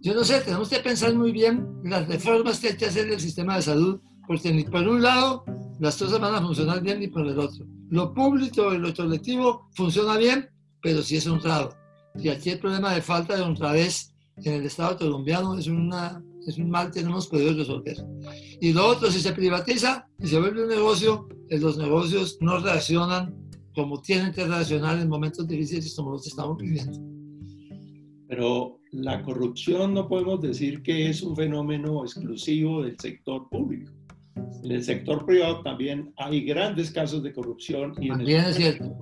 yo 0.00 0.14
no 0.14 0.24
sé, 0.24 0.40
tenemos 0.40 0.68
que 0.68 0.78
pensar 0.78 1.14
muy 1.14 1.32
bien 1.32 1.66
las 1.84 2.08
reformas 2.08 2.58
que 2.58 2.68
hay 2.68 2.76
que 2.76 2.86
hacer 2.86 3.08
del 3.08 3.20
sistema 3.20 3.56
de 3.56 3.62
salud, 3.62 4.00
porque 4.26 4.52
ni 4.52 4.64
por 4.64 4.86
un 4.88 5.02
lado 5.02 5.44
las 5.80 5.96
cosas 5.96 6.20
van 6.20 6.34
a 6.34 6.40
funcionar 6.40 6.82
bien 6.82 7.00
ni 7.00 7.08
por 7.08 7.26
el 7.26 7.38
otro. 7.38 7.66
Lo 7.90 8.14
público 8.14 8.72
y 8.72 8.78
lo 8.78 8.94
colectivo 8.94 9.68
funciona 9.74 10.16
bien, 10.16 10.48
pero 10.80 11.02
sí 11.02 11.16
es 11.16 11.26
honrado. 11.26 11.81
Y 12.16 12.28
aquí 12.28 12.50
el 12.50 12.58
problema 12.58 12.94
de 12.94 13.02
falta 13.02 13.36
de 13.36 13.42
honradez 13.42 14.12
en 14.36 14.54
el 14.54 14.66
Estado 14.66 14.98
colombiano 14.98 15.56
es, 15.56 15.66
una, 15.66 16.22
es 16.46 16.58
un 16.58 16.70
mal 16.70 16.90
que 16.90 17.02
no 17.02 17.10
hemos 17.10 17.26
podido 17.26 17.54
resolver. 17.54 17.96
Y 18.60 18.72
lo 18.72 18.86
otro, 18.86 19.10
si 19.10 19.20
se 19.20 19.32
privatiza 19.32 20.06
y 20.18 20.26
se 20.26 20.38
vuelve 20.38 20.62
un 20.62 20.68
negocio, 20.68 21.28
los 21.48 21.78
negocios 21.78 22.38
no 22.40 22.58
reaccionan 22.58 23.34
como 23.74 24.00
tienen 24.02 24.32
que 24.32 24.44
reaccionar 24.46 24.98
en 24.98 25.08
momentos 25.08 25.46
difíciles 25.48 25.94
como 25.96 26.12
los 26.12 26.26
estamos 26.26 26.58
viviendo. 26.58 26.98
Pero 28.28 28.78
la 28.92 29.22
corrupción 29.22 29.94
no 29.94 30.08
podemos 30.08 30.40
decir 30.40 30.82
que 30.82 31.08
es 31.08 31.22
un 31.22 31.34
fenómeno 31.34 32.04
exclusivo 32.04 32.82
del 32.82 32.98
sector 32.98 33.48
público. 33.48 33.90
En 34.62 34.72
el 34.72 34.84
sector 34.84 35.24
privado 35.24 35.62
también 35.62 36.12
hay 36.16 36.44
grandes 36.44 36.90
casos 36.90 37.22
de 37.22 37.32
corrupción. 37.32 37.94
Y 38.00 38.08
también 38.08 38.44
es 38.44 38.56
cierto. 38.56 38.94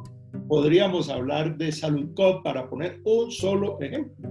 Podríamos 0.49 1.09
hablar 1.09 1.57
de 1.57 1.73
Salud 1.73 2.11
para 2.43 2.69
poner 2.69 3.01
un 3.05 3.31
solo 3.31 3.81
ejemplo. 3.81 4.31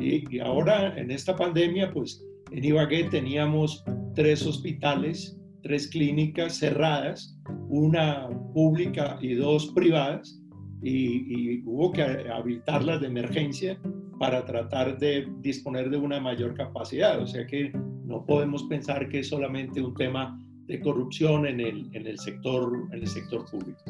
Y, 0.00 0.36
y 0.36 0.40
ahora 0.40 0.98
en 0.98 1.10
esta 1.10 1.34
pandemia, 1.36 1.92
pues 1.92 2.24
en 2.50 2.64
Ibagué 2.64 3.04
teníamos 3.04 3.84
tres 4.14 4.46
hospitales 4.46 5.38
tres 5.62 5.88
clínicas 5.88 6.56
cerradas, 6.56 7.38
una 7.68 8.28
pública 8.54 9.18
y 9.20 9.34
dos 9.34 9.66
privadas, 9.74 10.42
y, 10.82 11.60
hubo 11.66 11.92
que 11.92 12.02
habilitarlas 12.02 13.00
de 13.00 13.08
emergencia 13.08 13.78
para 14.18 14.44
tratar 14.44 14.98
de 14.98 15.28
disponer 15.40 15.90
de 15.90 15.96
una 15.96 16.20
mayor 16.20 16.54
capacidad. 16.54 17.20
O 17.20 17.26
sea 17.26 17.46
que 17.46 17.72
no 18.04 18.24
podemos 18.24 18.64
pensar 18.64 19.08
que 19.08 19.20
es 19.20 19.28
solamente 19.28 19.82
un 19.82 19.94
tema 19.94 20.40
de 20.68 20.80
corrupción 20.80 21.46
en 21.46 21.60
el, 21.60 21.88
en 21.94 22.06
el, 22.06 22.18
sector, 22.18 22.88
en 22.92 23.00
el 23.00 23.06
sector 23.08 23.44
público. 23.50 23.82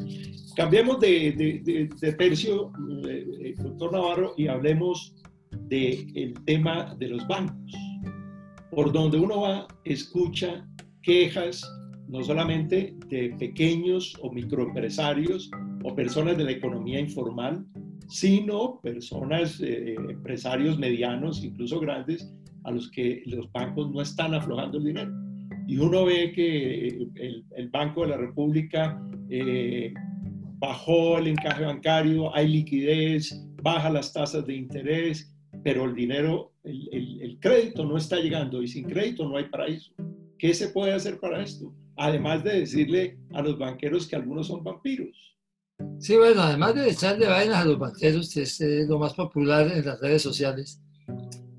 Cambiemos 0.55 0.99
de, 1.01 1.89
tercio, 2.17 2.71
eh, 3.07 3.25
eh, 3.41 3.55
doctor 3.57 3.91
Navarro, 3.91 4.33
y 4.37 4.47
hablemos 4.47 5.13
del 5.67 6.33
tema 6.45 6.95
de 6.97 7.09
los 7.09 7.27
bancos. 7.27 7.73
Por 8.71 8.93
donde 8.93 9.19
uno 9.19 9.41
va, 9.41 9.67
escucha 9.83 10.65
quejas 11.01 11.69
no 12.07 12.23
solamente 12.23 12.95
de 13.07 13.35
pequeños 13.37 14.15
o 14.21 14.31
microempresarios 14.31 15.51
o 15.83 15.93
personas 15.95 16.37
de 16.37 16.45
la 16.45 16.51
economía 16.51 16.99
informal, 16.99 17.65
sino 18.07 18.79
personas, 18.81 19.59
eh, 19.61 19.95
empresarios 19.95 20.79
medianos, 20.79 21.43
incluso 21.43 21.79
grandes, 21.79 22.33
a 22.63 22.71
los 22.71 22.89
que 22.89 23.21
los 23.25 23.51
bancos 23.51 23.91
no 23.91 24.01
están 24.01 24.33
aflojando 24.33 24.77
el 24.77 24.85
dinero. 24.85 25.11
Y 25.69 25.77
uno 25.77 26.03
ve 26.03 26.31
que 26.31 26.87
el, 26.87 27.45
el 27.55 27.69
Banco 27.69 28.01
de 28.01 28.07
la 28.07 28.17
República 28.17 28.99
eh, 29.29 29.93
bajó 30.57 31.19
el 31.19 31.27
encaje 31.27 31.63
bancario, 31.63 32.35
hay 32.35 32.47
liquidez, 32.47 33.39
baja 33.61 33.91
las 33.91 34.11
tasas 34.11 34.47
de 34.47 34.55
interés, 34.55 35.31
pero 35.63 35.85
el 35.85 35.93
dinero, 35.93 36.53
el, 36.63 36.89
el, 36.91 37.21
el 37.21 37.39
crédito 37.39 37.85
no 37.85 37.97
está 37.97 38.15
llegando 38.15 38.63
y 38.63 38.67
sin 38.67 38.85
crédito 38.85 39.29
no 39.29 39.37
hay 39.37 39.45
paraíso. 39.45 39.91
¿Qué 40.39 40.55
se 40.55 40.69
puede 40.69 40.91
hacer 40.91 41.19
para 41.19 41.43
esto? 41.43 41.71
Además 41.97 42.43
de 42.43 42.61
decirle 42.61 43.19
a 43.33 43.43
los 43.43 43.59
banqueros 43.59 44.07
que 44.07 44.15
algunos 44.15 44.47
son 44.47 44.63
vampiros. 44.63 45.37
Sí, 45.99 46.15
bueno, 46.15 46.41
además 46.41 46.73
de 46.73 46.89
echarle 46.89 47.27
vainas 47.27 47.57
a 47.57 47.65
los 47.65 47.77
banqueros, 47.77 48.33
que 48.33 48.41
es 48.41 48.59
lo 48.87 48.97
más 48.97 49.13
popular 49.13 49.71
en 49.71 49.85
las 49.85 50.01
redes 50.01 50.23
sociales, 50.23 50.81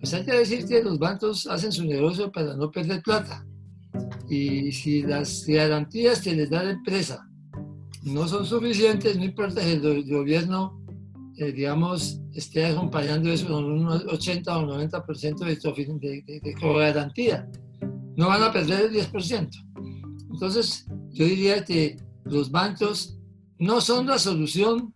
pues 0.00 0.12
hay 0.14 0.24
que 0.24 0.32
decir 0.32 0.66
que 0.66 0.82
los 0.82 0.98
bancos 0.98 1.46
hacen 1.46 1.70
su 1.70 1.84
negocio 1.84 2.32
para 2.32 2.56
no 2.56 2.72
perder 2.72 3.02
plata. 3.02 3.46
Y 4.28 4.72
si 4.72 5.02
las 5.02 5.44
garantías 5.46 6.20
que 6.20 6.34
les 6.34 6.50
da 6.50 6.62
la 6.62 6.70
empresa 6.70 7.28
no 8.04 8.26
son 8.28 8.46
suficientes, 8.46 9.16
no 9.16 9.24
importa 9.24 9.60
que 9.60 9.72
el 9.72 10.08
gobierno, 10.08 10.80
eh, 11.36 11.52
digamos, 11.52 12.20
esté 12.32 12.66
acompañando 12.66 13.30
eso 13.30 13.48
con 13.48 13.64
un 13.64 13.86
80 13.86 14.58
o 14.58 14.62
90% 14.62 15.38
de, 15.38 16.22
de, 16.26 16.40
de, 16.40 16.54
garantía 16.54 17.48
no 18.16 18.28
van 18.28 18.42
a 18.42 18.52
perder 18.52 18.86
el 18.86 18.92
10%. 18.92 19.48
Entonces, 20.30 20.86
yo 21.10 21.24
diría 21.24 21.64
que 21.64 21.96
los 22.24 22.50
bancos 22.50 23.18
no 23.58 23.80
son 23.80 24.06
la 24.06 24.18
solución. 24.18 24.94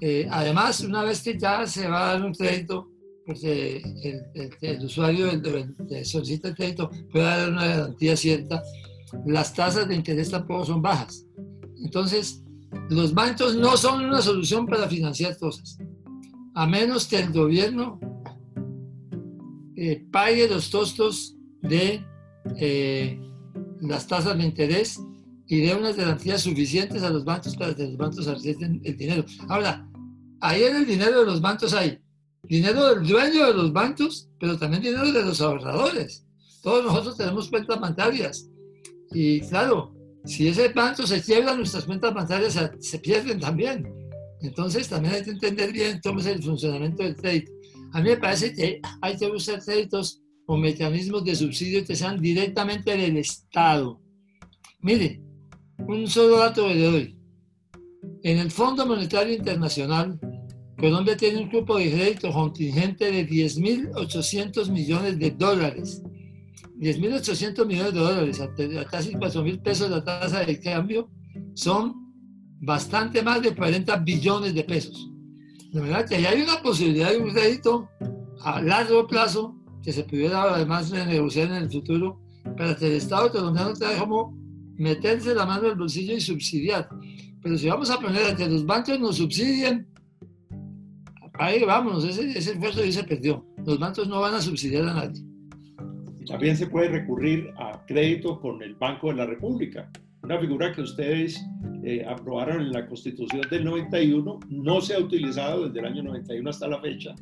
Eh, 0.00 0.28
además, 0.30 0.80
una 0.80 1.02
vez 1.02 1.22
que 1.22 1.38
ya 1.38 1.66
se 1.66 1.88
va 1.88 2.10
a 2.10 2.12
dar 2.12 2.24
un 2.24 2.34
crédito, 2.34 2.90
porque 3.28 3.82
el, 4.62 4.82
usuario 4.82 5.28
que 5.86 6.02
solicita 6.02 6.48
el 6.48 6.54
crédito 6.54 6.90
puede 7.12 7.26
dar 7.26 7.50
una 7.50 7.66
garantía 7.66 8.16
cierta, 8.16 8.62
las 9.26 9.52
tasas 9.52 9.86
de 9.86 9.96
interés 9.96 10.30
tampoco 10.30 10.64
son 10.64 10.80
bajas. 10.80 11.26
Entonces, 11.84 12.42
los 12.88 13.12
bancos 13.12 13.54
no 13.54 13.76
son 13.76 14.06
una 14.06 14.22
solución 14.22 14.64
para 14.64 14.88
financiar 14.88 15.36
cosas, 15.36 15.76
a 16.54 16.66
menos 16.66 17.06
que 17.06 17.18
el 17.18 17.30
gobierno 17.30 18.00
eh, 19.76 20.06
pague 20.10 20.48
los 20.48 20.70
costos 20.70 21.36
de 21.60 22.02
eh, 22.56 23.20
las 23.82 24.06
tasas 24.06 24.38
de 24.38 24.44
interés 24.44 24.98
y 25.46 25.60
de 25.60 25.74
unas 25.74 25.96
garantías 25.96 26.40
suficientes 26.40 27.02
a 27.02 27.10
los 27.10 27.26
bancos 27.26 27.54
para 27.56 27.74
que 27.74 27.88
los 27.88 27.98
bancos 27.98 28.26
arriesguen 28.26 28.80
el 28.84 28.96
dinero. 28.96 29.26
Ahora, 29.48 29.86
ahí 30.40 30.62
en 30.62 30.76
el 30.76 30.86
dinero 30.86 31.20
de 31.20 31.26
los 31.26 31.42
bancos 31.42 31.74
hay 31.74 31.98
dinero 32.42 32.94
del 32.94 33.06
dueño 33.06 33.46
de 33.46 33.54
los 33.54 33.72
bancos, 33.72 34.28
pero 34.38 34.58
también 34.58 34.82
dinero 34.82 35.12
de 35.12 35.24
los 35.24 35.40
ahorradores. 35.40 36.24
Todos 36.62 36.84
nosotros 36.84 37.16
tenemos 37.16 37.48
cuentas 37.48 37.80
bancarias. 37.80 38.50
Y 39.12 39.40
claro, 39.40 39.94
si 40.24 40.48
ese 40.48 40.68
banco 40.68 41.06
se 41.06 41.22
quiebra, 41.22 41.54
nuestras 41.54 41.84
cuentas 41.84 42.12
bancarias 42.14 42.58
se, 42.80 42.98
pierden 42.98 43.40
también. 43.40 43.88
Entonces 44.42 44.88
también 44.88 45.14
hay 45.14 45.24
que 45.24 45.30
entender 45.30 45.72
bien 45.72 46.00
cómo 46.02 46.20
es 46.20 46.26
el 46.26 46.42
funcionamiento 46.42 47.02
del 47.02 47.16
crédito. 47.16 47.52
A 47.92 48.00
mí 48.00 48.10
me 48.10 48.16
parece 48.16 48.52
que 48.52 48.80
hay 49.00 49.16
que 49.16 49.26
usar 49.26 49.64
créditos 49.64 50.20
o 50.46 50.56
mecanismos 50.56 51.24
de 51.24 51.34
subsidio 51.34 51.84
que 51.84 51.96
sean 51.96 52.20
directamente 52.20 52.96
del 52.96 53.16
Estado. 53.16 54.00
Mire, 54.80 55.22
un 55.78 56.06
solo 56.06 56.38
dato 56.38 56.68
de 56.68 56.88
hoy. 56.88 57.18
En 58.22 58.38
el 58.38 58.50
Fondo 58.50 58.86
Monetario 58.86 59.34
Internacional, 59.34 60.18
Colombia 60.78 61.16
tiene 61.16 61.42
un 61.42 61.48
grupo 61.48 61.76
de 61.76 61.90
crédito 61.90 62.32
contingente 62.32 63.10
de 63.10 63.28
10.800 63.28 64.70
millones 64.70 65.18
de 65.18 65.30
dólares. 65.32 66.02
10.800 66.78 67.66
millones 67.66 67.94
de 67.94 68.00
dólares, 68.00 68.40
a 68.40 68.48
casi 68.84 69.14
4.000 69.14 69.60
pesos 69.60 69.90
la 69.90 70.04
tasa 70.04 70.44
de 70.44 70.60
cambio, 70.60 71.10
son 71.54 71.94
bastante 72.60 73.22
más 73.22 73.42
de 73.42 73.54
40 73.54 73.96
billones 73.96 74.54
de 74.54 74.62
pesos. 74.62 75.10
De 75.72 75.80
verdad 75.80 76.06
que 76.06 76.14
hay 76.14 76.40
una 76.42 76.62
posibilidad 76.62 77.10
de 77.10 77.18
un 77.18 77.30
crédito 77.30 77.88
a 78.42 78.62
largo 78.62 79.06
plazo 79.08 79.56
que 79.82 79.92
se 79.92 80.04
pudiera 80.04 80.42
además 80.54 80.92
negociar 80.92 81.48
en 81.48 81.54
el 81.54 81.70
futuro 81.70 82.20
para 82.56 82.76
que 82.76 82.86
el 82.86 82.92
Estado 82.92 83.32
colombiano 83.32 83.72
tenga 83.72 83.98
como 83.98 84.38
meterse 84.76 85.34
la 85.34 85.44
mano 85.44 85.68
al 85.68 85.76
bolsillo 85.76 86.14
y 86.14 86.20
subsidiar. 86.20 86.88
Pero 87.42 87.58
si 87.58 87.68
vamos 87.68 87.90
a 87.90 87.98
poner 87.98 88.26
a 88.26 88.36
que 88.36 88.48
los 88.48 88.64
bancos 88.64 88.98
nos 89.00 89.16
subsidien, 89.16 89.88
ahí 91.38 91.64
vamos, 91.64 92.04
ese, 92.04 92.30
ese 92.30 92.52
esfuerzo 92.52 92.84
ya 92.84 92.92
se 92.92 93.04
perdió. 93.04 93.44
Los 93.64 93.78
bancos 93.78 94.08
no 94.08 94.20
van 94.20 94.34
a 94.34 94.40
subsidiar 94.40 94.88
a 94.88 94.94
nadie. 94.94 95.22
También 96.26 96.56
se 96.56 96.66
puede 96.66 96.88
recurrir 96.88 97.50
a 97.56 97.84
crédito 97.86 98.38
con 98.40 98.62
el 98.62 98.74
Banco 98.74 99.08
de 99.08 99.14
la 99.14 99.26
República, 99.26 99.90
una 100.22 100.38
figura 100.38 100.72
que 100.72 100.82
ustedes 100.82 101.42
eh, 101.82 102.04
aprobaron 102.06 102.60
en 102.60 102.72
la 102.72 102.86
Constitución 102.86 103.42
del 103.50 103.64
91, 103.64 104.40
no 104.50 104.80
se 104.80 104.94
ha 104.94 104.98
utilizado 104.98 105.66
desde 105.66 105.80
el 105.80 105.86
año 105.86 106.02
91 106.02 106.50
hasta 106.50 106.68
la 106.68 106.80
fecha, 106.80 107.14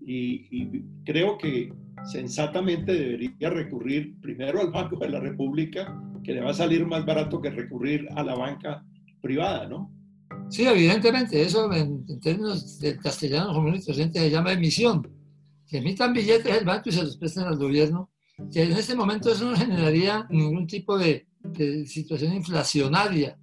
y, 0.00 0.46
y 0.50 0.82
creo 1.04 1.38
que 1.38 1.72
sensatamente 2.10 2.92
debería 2.92 3.50
recurrir 3.50 4.18
primero 4.20 4.60
al 4.60 4.70
Banco 4.70 4.96
de 4.96 5.10
la 5.10 5.20
República, 5.20 5.96
que 6.24 6.32
le 6.32 6.40
va 6.40 6.50
a 6.50 6.54
salir 6.54 6.84
más 6.84 7.06
barato 7.06 7.40
que 7.40 7.50
recurrir 7.50 8.08
a 8.16 8.24
la 8.24 8.34
banca 8.34 8.84
privada, 9.20 9.68
¿no? 9.68 9.92
Sí, 10.50 10.66
evidentemente, 10.66 11.42
eso 11.42 11.72
en, 11.72 12.04
términos 12.20 12.78
del 12.78 12.98
castellano 12.98 13.52
común 13.52 13.76
y 13.76 13.82
se 13.82 14.30
llama 14.30 14.52
emisión. 14.52 15.06
que 15.66 15.78
emitan 15.78 16.14
billetes 16.14 16.54
del 16.54 16.64
banco 16.64 16.88
y 16.88 16.92
se 16.92 17.02
los 17.02 17.16
presten 17.18 17.44
al 17.44 17.58
gobierno, 17.58 18.10
que 18.50 18.62
en 18.62 18.72
este 18.72 18.94
momento 18.94 19.30
eso 19.30 19.50
no 19.50 19.56
generaría 19.56 20.26
ningún 20.30 20.66
tipo 20.66 20.96
de, 20.96 21.26
de 21.42 21.86
situación 21.86 22.32
inflacionaria, 22.34 23.38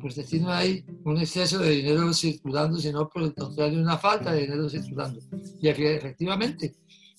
pues 0.00 0.18
aquí 0.18 0.40
no 0.40 0.50
hay 0.50 0.84
un 1.04 1.18
exceso 1.18 1.58
de 1.58 1.70
dinero 1.70 2.12
circulando, 2.12 2.76
sino 2.78 3.08
por 3.08 3.22
el 3.22 3.34
contrario 3.34 3.80
una 3.80 3.96
falta 3.96 4.32
de 4.32 4.42
dinero 4.42 4.68
circulando. 4.68 5.20
Y 5.60 5.68
efectivamente, 5.68 6.74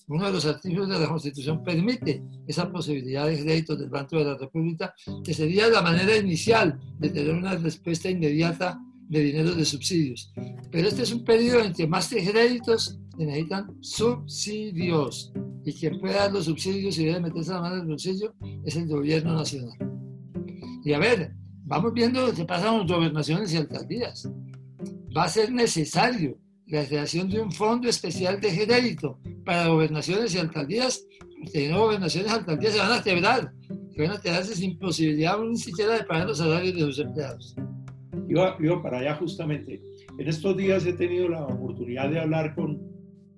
uno 0.08 0.26
de 0.26 0.32
los 0.32 0.44
artículos 0.44 0.88
de 0.88 0.98
la 0.98 1.08
Constitución 1.08 1.62
permite 1.64 2.22
esa 2.46 2.70
posibilidad 2.70 3.26
de 3.26 3.42
créditos 3.42 3.78
del 3.78 3.88
Banco 3.88 4.18
de 4.18 4.24
la 4.26 4.36
República, 4.36 4.94
que 5.24 5.32
sería 5.32 5.68
la 5.68 5.80
manera 5.80 6.16
inicial 6.16 6.78
de 6.98 7.08
tener 7.08 7.34
una 7.34 7.56
respuesta 7.56 8.10
inmediata 8.10 8.78
de 9.12 9.20
dinero 9.20 9.54
de 9.54 9.64
subsidios. 9.66 10.32
Pero 10.70 10.88
este 10.88 11.02
es 11.02 11.12
un 11.12 11.22
periodo 11.22 11.60
en 11.60 11.74
que 11.74 11.86
más 11.86 12.08
que 12.08 12.24
créditos 12.24 12.98
necesitan 13.18 13.76
subsidios. 13.82 15.32
Y 15.64 15.72
quien 15.74 16.00
puede 16.00 16.14
dar 16.14 16.32
los 16.32 16.46
subsidios 16.46 16.96
y 16.98 17.04
debe 17.04 17.20
meterse 17.20 17.52
la 17.52 17.60
mano 17.60 17.74
en 17.76 17.82
el 17.82 17.88
bolsillo 17.88 18.34
es 18.64 18.74
el 18.74 18.88
gobierno 18.88 19.34
nacional. 19.34 19.76
Y 20.82 20.94
a 20.94 20.98
ver, 20.98 21.34
vamos 21.64 21.92
viendo 21.92 22.26
lo 22.26 22.32
que 22.32 22.46
pasa 22.46 22.70
con 22.70 22.86
gobernaciones 22.86 23.52
y 23.52 23.58
alcaldías. 23.58 24.30
Va 25.14 25.24
a 25.24 25.28
ser 25.28 25.52
necesario 25.52 26.38
la 26.66 26.86
creación 26.86 27.28
de 27.28 27.38
un 27.38 27.52
fondo 27.52 27.90
especial 27.90 28.40
de 28.40 28.64
crédito 28.64 29.20
para 29.44 29.68
gobernaciones 29.68 30.34
y 30.34 30.38
alcaldías, 30.38 31.04
porque 31.38 31.68
no 31.68 31.80
gobernaciones 31.80 32.32
y 32.32 32.34
alcaldías 32.34 32.72
se 32.72 32.78
van 32.78 32.92
a 32.92 33.02
quebrar, 33.02 33.52
se 33.94 34.02
van 34.02 34.16
a 34.16 34.20
quedarse 34.20 34.56
sin 34.56 34.78
posibilidad 34.78 35.38
ni 35.38 35.58
siquiera 35.58 35.98
de 35.98 36.04
pagar 36.04 36.28
los 36.28 36.38
salarios 36.38 36.74
de 36.74 36.80
sus 36.80 36.98
empleados. 37.00 37.54
Iba, 38.28 38.82
para 38.82 38.98
allá 38.98 39.14
justamente. 39.16 39.82
En 40.18 40.28
estos 40.28 40.56
días 40.56 40.86
he 40.86 40.92
tenido 40.92 41.28
la 41.28 41.46
oportunidad 41.46 42.10
de 42.10 42.20
hablar 42.20 42.54
con 42.54 42.80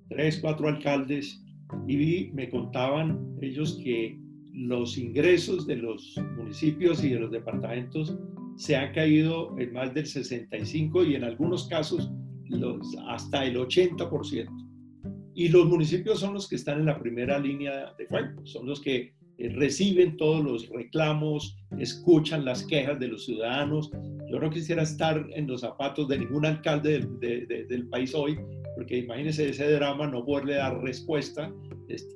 tres, 0.08 0.38
cuatro 0.40 0.68
alcaldes 0.68 1.42
y 1.88 2.30
me 2.32 2.48
contaban 2.50 3.36
ellos 3.40 3.80
que 3.82 4.18
los 4.52 4.96
ingresos 4.96 5.66
de 5.66 5.76
los 5.76 6.16
municipios 6.36 7.02
y 7.02 7.10
de 7.10 7.20
los 7.20 7.30
departamentos 7.30 8.16
se 8.56 8.76
han 8.76 8.92
caído 8.92 9.58
en 9.58 9.72
más 9.72 9.92
del 9.94 10.06
65 10.06 11.04
y 11.04 11.16
en 11.16 11.24
algunos 11.24 11.66
casos 11.68 12.10
hasta 13.08 13.44
el 13.44 13.56
80%. 13.56 14.48
Y 15.34 15.48
los 15.48 15.66
municipios 15.66 16.20
son 16.20 16.34
los 16.34 16.48
que 16.48 16.54
están 16.54 16.78
en 16.78 16.86
la 16.86 17.00
primera 17.00 17.38
línea 17.38 17.92
de 17.98 18.06
fuego, 18.06 18.46
son 18.46 18.66
los 18.66 18.80
que 18.80 19.14
eh, 19.38 19.48
reciben 19.50 20.16
todos 20.16 20.44
los 20.44 20.68
reclamos, 20.68 21.56
escuchan 21.78 22.44
las 22.44 22.64
quejas 22.64 22.98
de 22.98 23.08
los 23.08 23.24
ciudadanos. 23.24 23.90
Yo 24.30 24.38
no 24.38 24.50
quisiera 24.50 24.82
estar 24.82 25.26
en 25.34 25.46
los 25.46 25.60
zapatos 25.60 26.08
de 26.08 26.18
ningún 26.18 26.46
alcalde 26.46 27.06
del 27.20 27.88
país 27.88 28.14
hoy, 28.14 28.38
porque 28.76 28.98
imagínense 28.98 29.48
ese 29.48 29.70
drama, 29.72 30.06
no 30.06 30.24
poderle 30.24 30.54
dar 30.54 30.80
respuesta. 30.82 31.52
Este, 31.88 32.14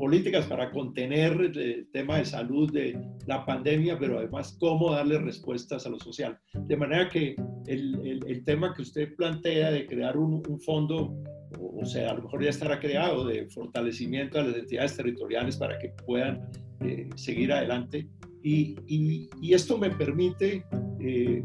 políticas 0.00 0.46
para 0.46 0.70
contener 0.70 1.52
el 1.54 1.86
tema 1.92 2.16
de 2.16 2.24
salud 2.24 2.72
de 2.72 2.98
la 3.26 3.44
pandemia, 3.44 3.98
pero 3.98 4.18
además 4.18 4.56
cómo 4.58 4.92
darle 4.92 5.18
respuestas 5.18 5.84
a 5.84 5.90
lo 5.90 6.00
social. 6.00 6.38
De 6.54 6.74
manera 6.74 7.10
que 7.10 7.36
el, 7.66 8.22
el, 8.26 8.44
tema 8.44 8.72
que 8.74 8.80
usted 8.80 9.14
plantea 9.14 9.70
de 9.70 9.86
crear 9.86 10.16
un, 10.16 10.42
fondo, 10.62 11.14
o 11.58 11.84
sea, 11.84 12.10
a 12.10 12.14
lo 12.14 12.22
mejor 12.22 12.42
ya 12.42 12.50
estará 12.50 12.78
creado, 12.78 13.24
de 13.24 13.46
fortalecimiento 13.48 14.38
a 14.38 14.44
las 14.44 14.56
entidades 14.56 14.96
territoriales 14.96 15.56
para 15.56 15.78
que 15.78 15.92
puedan 16.06 16.48
eh, 16.80 17.08
seguir 17.16 17.52
adelante. 17.52 18.08
Y, 18.42 18.76
y, 18.86 19.28
y, 19.40 19.54
esto 19.54 19.76
me 19.76 19.90
permite 19.90 20.64
eh, 21.00 21.44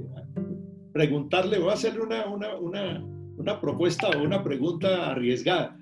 preguntarle, 0.94 1.60
voy 1.60 1.72
a 1.72 1.74
hacerle 1.74 2.02
una, 2.02 2.26
una, 2.28 2.56
una, 2.56 3.06
una 3.38 3.60
propuesta 3.60 4.10
o 4.10 4.24
una 4.24 4.44
pregunta 4.44 5.12
arriesgada. 5.12 5.78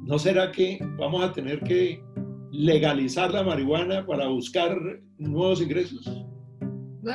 ¿No 0.00 0.18
será 0.18 0.50
que 0.50 0.78
vamos 0.98 1.22
a 1.22 1.32
tener 1.32 1.60
que 1.60 2.02
legalizar 2.50 3.32
la 3.32 3.44
marihuana 3.44 4.04
para 4.04 4.26
buscar 4.26 4.76
nuevos 5.18 5.60
ingresos? 5.60 6.04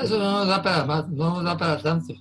eso 0.01 0.19
no 0.19 0.39
nos 0.39 0.47
da 0.47 0.61
para 0.61 0.85
más, 0.85 1.09
no 1.09 1.35
nos 1.35 1.43
da 1.43 1.57
para 1.57 1.81
tanto. 1.81 2.13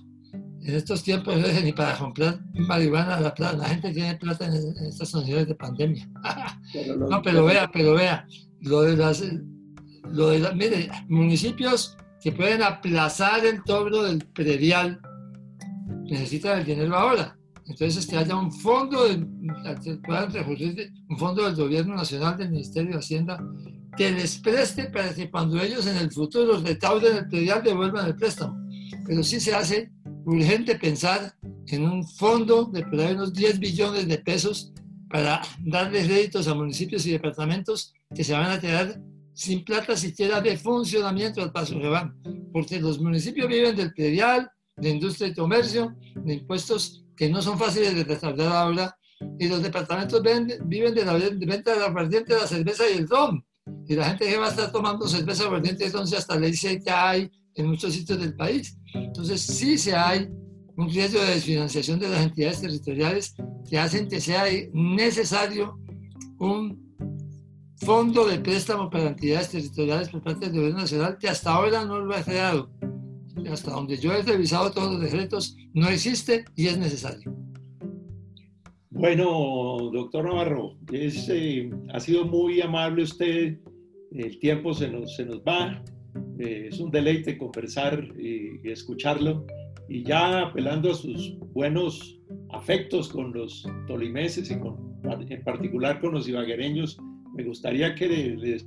En 0.67 0.75
estos 0.75 1.01
tiempos 1.01 1.37
no 1.37 1.47
ni 1.63 1.71
para 1.71 1.97
comprar 1.97 2.41
marihuana 2.53 3.21
la, 3.21 3.33
plata, 3.33 3.55
la 3.55 3.69
gente 3.69 3.89
tiene 3.93 4.15
plata 4.15 4.47
en, 4.47 4.53
estas 4.85 5.11
condiciones 5.11 5.47
de 5.47 5.55
pandemia. 5.55 6.09
no, 7.09 7.21
pero 7.21 7.45
vea, 7.45 7.71
pero 7.71 7.93
vea, 7.93 8.27
lo 8.59 8.81
de 8.81 8.97
las, 8.97 9.23
lo 10.11 10.27
de 10.27 10.53
mire, 10.55 10.89
municipios 11.07 11.95
que 12.21 12.33
pueden 12.33 12.63
aplazar 12.63 13.45
el 13.45 13.63
cobro 13.63 14.03
del 14.03 14.25
predial 14.25 14.99
necesitan 16.03 16.59
el 16.59 16.65
dinero 16.65 16.97
ahora. 16.97 17.37
Entonces, 17.65 18.05
que 18.05 18.17
haya 18.17 18.35
un 18.35 18.51
fondo, 18.51 19.05
puedan 20.05 20.33
un 21.09 21.17
fondo 21.17 21.45
del 21.45 21.55
Gobierno 21.55 21.95
Nacional, 21.95 22.37
del 22.37 22.49
Ministerio 22.49 22.91
de 22.91 22.99
Hacienda, 22.99 23.41
que 23.95 24.11
les 24.11 24.37
preste 24.39 24.89
para 24.89 25.13
que 25.13 25.31
cuando 25.31 25.61
ellos 25.61 25.87
en 25.87 25.95
el 25.95 26.11
futuro 26.11 26.59
retauden 26.59 27.15
el 27.15 27.29
predial 27.29 27.63
devuelvan 27.63 28.07
el 28.07 28.15
préstamo. 28.17 28.67
Pero 29.05 29.23
sí 29.23 29.39
se 29.39 29.55
hace 29.55 29.91
urgente 30.27 30.75
pensar 30.75 31.33
en 31.67 31.83
un 31.83 32.05
fondo 32.05 32.65
de 32.65 32.83
por 32.83 32.99
ahí 32.99 33.13
unos 33.13 33.33
10 33.33 33.59
billones 33.59 34.07
de 34.07 34.17
pesos 34.17 34.73
para 35.09 35.41
darle 35.61 36.03
créditos 36.05 36.49
a 36.49 36.53
municipios 36.53 37.05
y 37.05 37.11
departamentos 37.11 37.93
que 38.13 38.25
se 38.25 38.33
van 38.33 38.51
a 38.51 38.59
quedar 38.59 38.99
sin 39.33 39.63
plata 39.63 39.95
siquiera 39.95 40.41
de 40.41 40.57
funcionamiento 40.57 41.41
al 41.41 41.53
paso 41.53 41.79
que 41.79 41.87
van. 41.87 42.13
Porque 42.51 42.79
los 42.79 42.99
municipios 42.99 43.47
viven 43.47 43.75
del 43.75 43.93
predial, 43.93 44.49
de 44.75 44.89
industria 44.89 45.29
y 45.29 45.33
comercio, 45.33 45.95
de 46.15 46.33
impuestos 46.33 47.05
que 47.15 47.29
no 47.29 47.41
son 47.41 47.57
fáciles 47.57 47.95
de 47.95 48.03
restaurar 48.03 48.51
ahora, 48.51 48.97
y 49.39 49.47
los 49.47 49.63
departamentos 49.63 50.21
viven 50.65 50.93
de 50.93 51.05
la 51.05 51.13
venta 51.13 51.73
de 51.73 51.79
la 51.79 52.03
de 52.05 52.35
la 52.35 52.47
cerveza 52.47 52.83
y 52.89 52.97
el 52.97 53.07
ron. 53.07 53.45
Y 53.87 53.95
la 53.95 54.09
gente 54.09 54.27
que 54.27 54.37
va 54.37 54.47
a 54.47 54.49
estar 54.49 54.71
tomando 54.71 55.07
cerveza 55.07 55.49
vertiente 55.49 55.85
entonces 55.85 56.19
hasta 56.19 56.37
le 56.37 56.47
dice 56.47 56.81
que 56.81 56.91
hay 56.91 57.31
en 57.57 57.67
muchos 57.67 57.93
sitios 57.93 58.19
del 58.19 58.35
país. 58.35 58.77
Entonces 58.93 59.41
sí 59.41 59.77
se 59.77 59.95
hay 59.95 60.29
un 60.75 60.89
riesgo 60.89 61.19
de 61.19 61.33
desfinanciación 61.33 61.99
de 61.99 62.09
las 62.09 62.23
entidades 62.23 62.61
territoriales 62.61 63.35
que 63.69 63.79
hacen 63.79 64.07
que 64.07 64.21
sea 64.21 64.45
necesario 64.73 65.79
un 66.39 66.87
fondo 67.77 68.25
de 68.27 68.39
préstamo 68.39 68.89
para 68.89 69.09
entidades 69.09 69.49
territoriales 69.49 70.09
por 70.09 70.23
parte 70.23 70.45
del 70.45 70.55
gobierno 70.55 70.79
nacional 70.79 71.17
que 71.19 71.29
hasta 71.29 71.51
ahora 71.53 71.83
no 71.85 71.99
lo 71.99 72.15
ha 72.15 72.23
creado 72.23 72.69
hasta 73.51 73.71
donde 73.71 73.97
yo 73.97 74.13
he 74.13 74.21
revisado 74.21 74.71
todos 74.71 74.93
los 74.93 75.01
decretos, 75.01 75.55
no 75.73 75.87
existe 75.89 76.45
y 76.55 76.67
es 76.67 76.77
necesario. 76.77 77.35
Bueno, 78.89 79.91
doctor 79.93 80.25
Navarro, 80.25 80.75
es, 80.91 81.29
eh, 81.29 81.69
ha 81.93 81.99
sido 81.99 82.25
muy 82.25 82.61
amable 82.61 83.03
usted, 83.03 83.59
el 84.11 84.39
tiempo 84.39 84.73
se 84.73 84.89
nos, 84.89 85.15
se 85.15 85.25
nos 85.25 85.39
va, 85.39 85.83
eh, 86.39 86.67
es 86.71 86.79
un 86.79 86.91
deleite 86.91 87.37
conversar 87.37 88.03
y, 88.17 88.59
escucharlo, 88.69 89.45
y 89.89 90.03
ya 90.03 90.47
apelando 90.47 90.91
a 90.91 90.95
sus 90.95 91.37
buenos 91.53 92.19
afectos 92.51 93.09
con 93.09 93.33
los 93.33 93.65
tolimeses 93.87 94.51
y 94.51 94.59
con, 94.59 94.77
en 95.29 95.43
particular 95.43 95.99
con 96.01 96.13
los 96.13 96.27
ibaguereños, 96.27 96.97
me 97.35 97.43
gustaría 97.43 97.95
que 97.95 98.07
les 98.07 98.65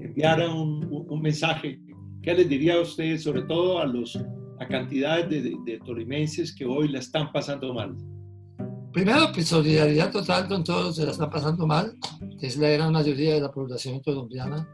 enviara 0.00 0.48
un, 0.54 0.86
un 1.08 1.20
mensaje 1.20 1.80
¿Qué 2.24 2.32
les 2.32 2.48
diría 2.48 2.76
a 2.76 2.80
usted, 2.80 3.18
sobre 3.18 3.42
todo 3.42 3.78
a 3.78 3.84
los 3.84 4.18
a 4.58 4.66
cantidades 4.66 5.28
de, 5.28 5.56
de, 5.66 5.78
tolimenses 5.80 6.54
que 6.54 6.64
hoy 6.64 6.88
la 6.88 7.00
están 7.00 7.30
pasando 7.30 7.74
mal? 7.74 7.94
Primero, 8.94 9.26
pues 9.34 9.48
solidaridad 9.48 10.10
total 10.10 10.48
con 10.48 10.64
todos 10.64 10.86
los 10.86 10.98
que 10.98 11.04
la 11.04 11.10
están 11.10 11.28
pasando 11.28 11.66
mal, 11.66 11.94
que 12.40 12.46
es 12.46 12.56
la 12.56 12.70
gran 12.70 12.92
mayoría 12.92 13.34
de 13.34 13.42
la 13.42 13.52
población 13.52 14.00
colombiana 14.00 14.66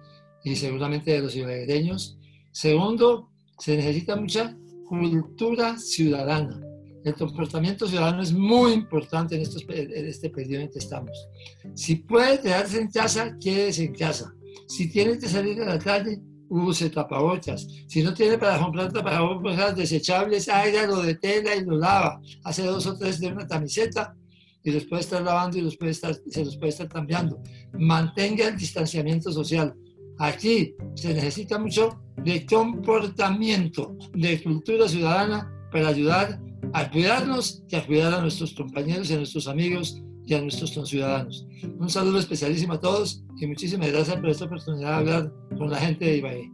y 0.44 0.56
seguramente 0.56 1.12
de 1.12 1.20
los 1.20 1.36
ibereños. 1.36 2.18
Segundo, 2.52 3.30
se 3.58 3.76
necesita 3.76 4.16
mucha 4.16 4.56
cultura 4.88 5.78
ciudadana. 5.78 6.60
El 7.04 7.14
comportamiento 7.14 7.86
ciudadano 7.86 8.22
es 8.22 8.32
muy 8.32 8.72
importante 8.72 9.34
en, 9.34 9.42
estos, 9.42 9.64
en 9.68 10.06
este 10.06 10.28
periodo 10.28 10.62
en 10.62 10.70
que 10.70 10.80
estamos. 10.80 11.28
Si 11.74 11.96
puede 11.96 12.40
quedarse 12.40 12.80
en 12.80 12.90
casa, 12.90 13.36
quédese 13.40 13.84
en 13.84 13.94
casa. 13.94 14.34
Si 14.68 14.90
tiene 14.90 15.18
que 15.18 15.28
salir 15.28 15.60
a 15.62 15.66
la 15.66 15.78
calle, 15.78 16.20
use 16.50 16.90
tapabocas. 16.90 17.66
Si 17.86 18.02
no 18.02 18.12
tiene 18.12 18.36
para 18.36 18.58
comprar 18.58 18.92
tapabocas 18.92 19.76
desechables, 19.76 20.48
hágalo 20.48 21.02
de 21.02 21.14
tela 21.14 21.54
y 21.54 21.64
lo 21.64 21.78
lava. 21.78 22.20
Hace 22.44 22.64
dos 22.64 22.86
o 22.86 22.98
tres 22.98 23.20
de 23.20 23.28
una 23.28 23.46
camiseta 23.46 24.14
y 24.62 24.72
los 24.72 24.84
puede 24.84 25.02
estar 25.02 25.22
lavando 25.22 25.56
y 25.56 25.62
los 25.62 25.76
puede 25.76 25.92
estar, 25.92 26.14
se 26.14 26.44
los 26.44 26.56
puede 26.56 26.70
estar 26.70 26.88
cambiando. 26.88 27.40
Mantenga 27.72 28.48
el 28.48 28.58
distanciamiento 28.58 29.32
social. 29.32 29.74
Aquí 30.20 30.74
se 30.96 31.14
necesita 31.14 31.58
mucho 31.58 31.98
de 32.22 32.44
comportamiento, 32.44 33.96
de 34.12 34.42
cultura 34.42 34.86
ciudadana 34.86 35.50
para 35.72 35.88
ayudar 35.88 36.38
a 36.74 36.90
cuidarnos 36.90 37.62
y 37.70 37.76
a 37.76 37.86
cuidar 37.86 38.12
a 38.12 38.20
nuestros 38.20 38.52
compañeros 38.52 39.10
y 39.10 39.14
a 39.14 39.16
nuestros 39.16 39.48
amigos 39.48 40.02
y 40.26 40.34
a 40.34 40.42
nuestros 40.42 40.72
conciudadanos. 40.72 41.46
Un 41.78 41.88
saludo 41.88 42.18
especialísimo 42.18 42.74
a 42.74 42.80
todos 42.80 43.24
y 43.38 43.46
muchísimas 43.46 43.90
gracias 43.90 44.18
por 44.18 44.28
esta 44.28 44.44
oportunidad 44.44 44.90
de 44.90 44.94
hablar 44.96 45.32
con 45.56 45.70
la 45.70 45.78
gente 45.78 46.04
de 46.04 46.18
Ibagué. 46.18 46.52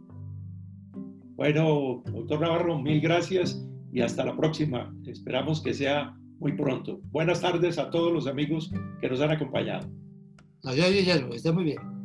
Bueno, 1.35 2.03
doctor 2.05 2.39
Navarro, 2.39 2.81
mil 2.81 3.01
gracias 3.01 3.61
y 3.91 3.99
hasta 3.99 4.23
la 4.23 4.37
próxima. 4.37 4.95
Esperamos 5.05 5.61
que 5.61 5.73
sea 5.73 6.15
muy 6.39 6.53
pronto. 6.53 7.01
Buenas 7.11 7.41
tardes 7.41 7.77
a 7.79 7.89
todos 7.89 8.13
los 8.13 8.27
amigos 8.27 8.71
que 9.01 9.09
nos 9.09 9.19
han 9.19 9.31
acompañado. 9.31 9.89
Adiós, 10.63 10.89
Guillermo, 10.89 11.33
está 11.33 11.51
muy 11.51 11.65
bien. 11.65 11.96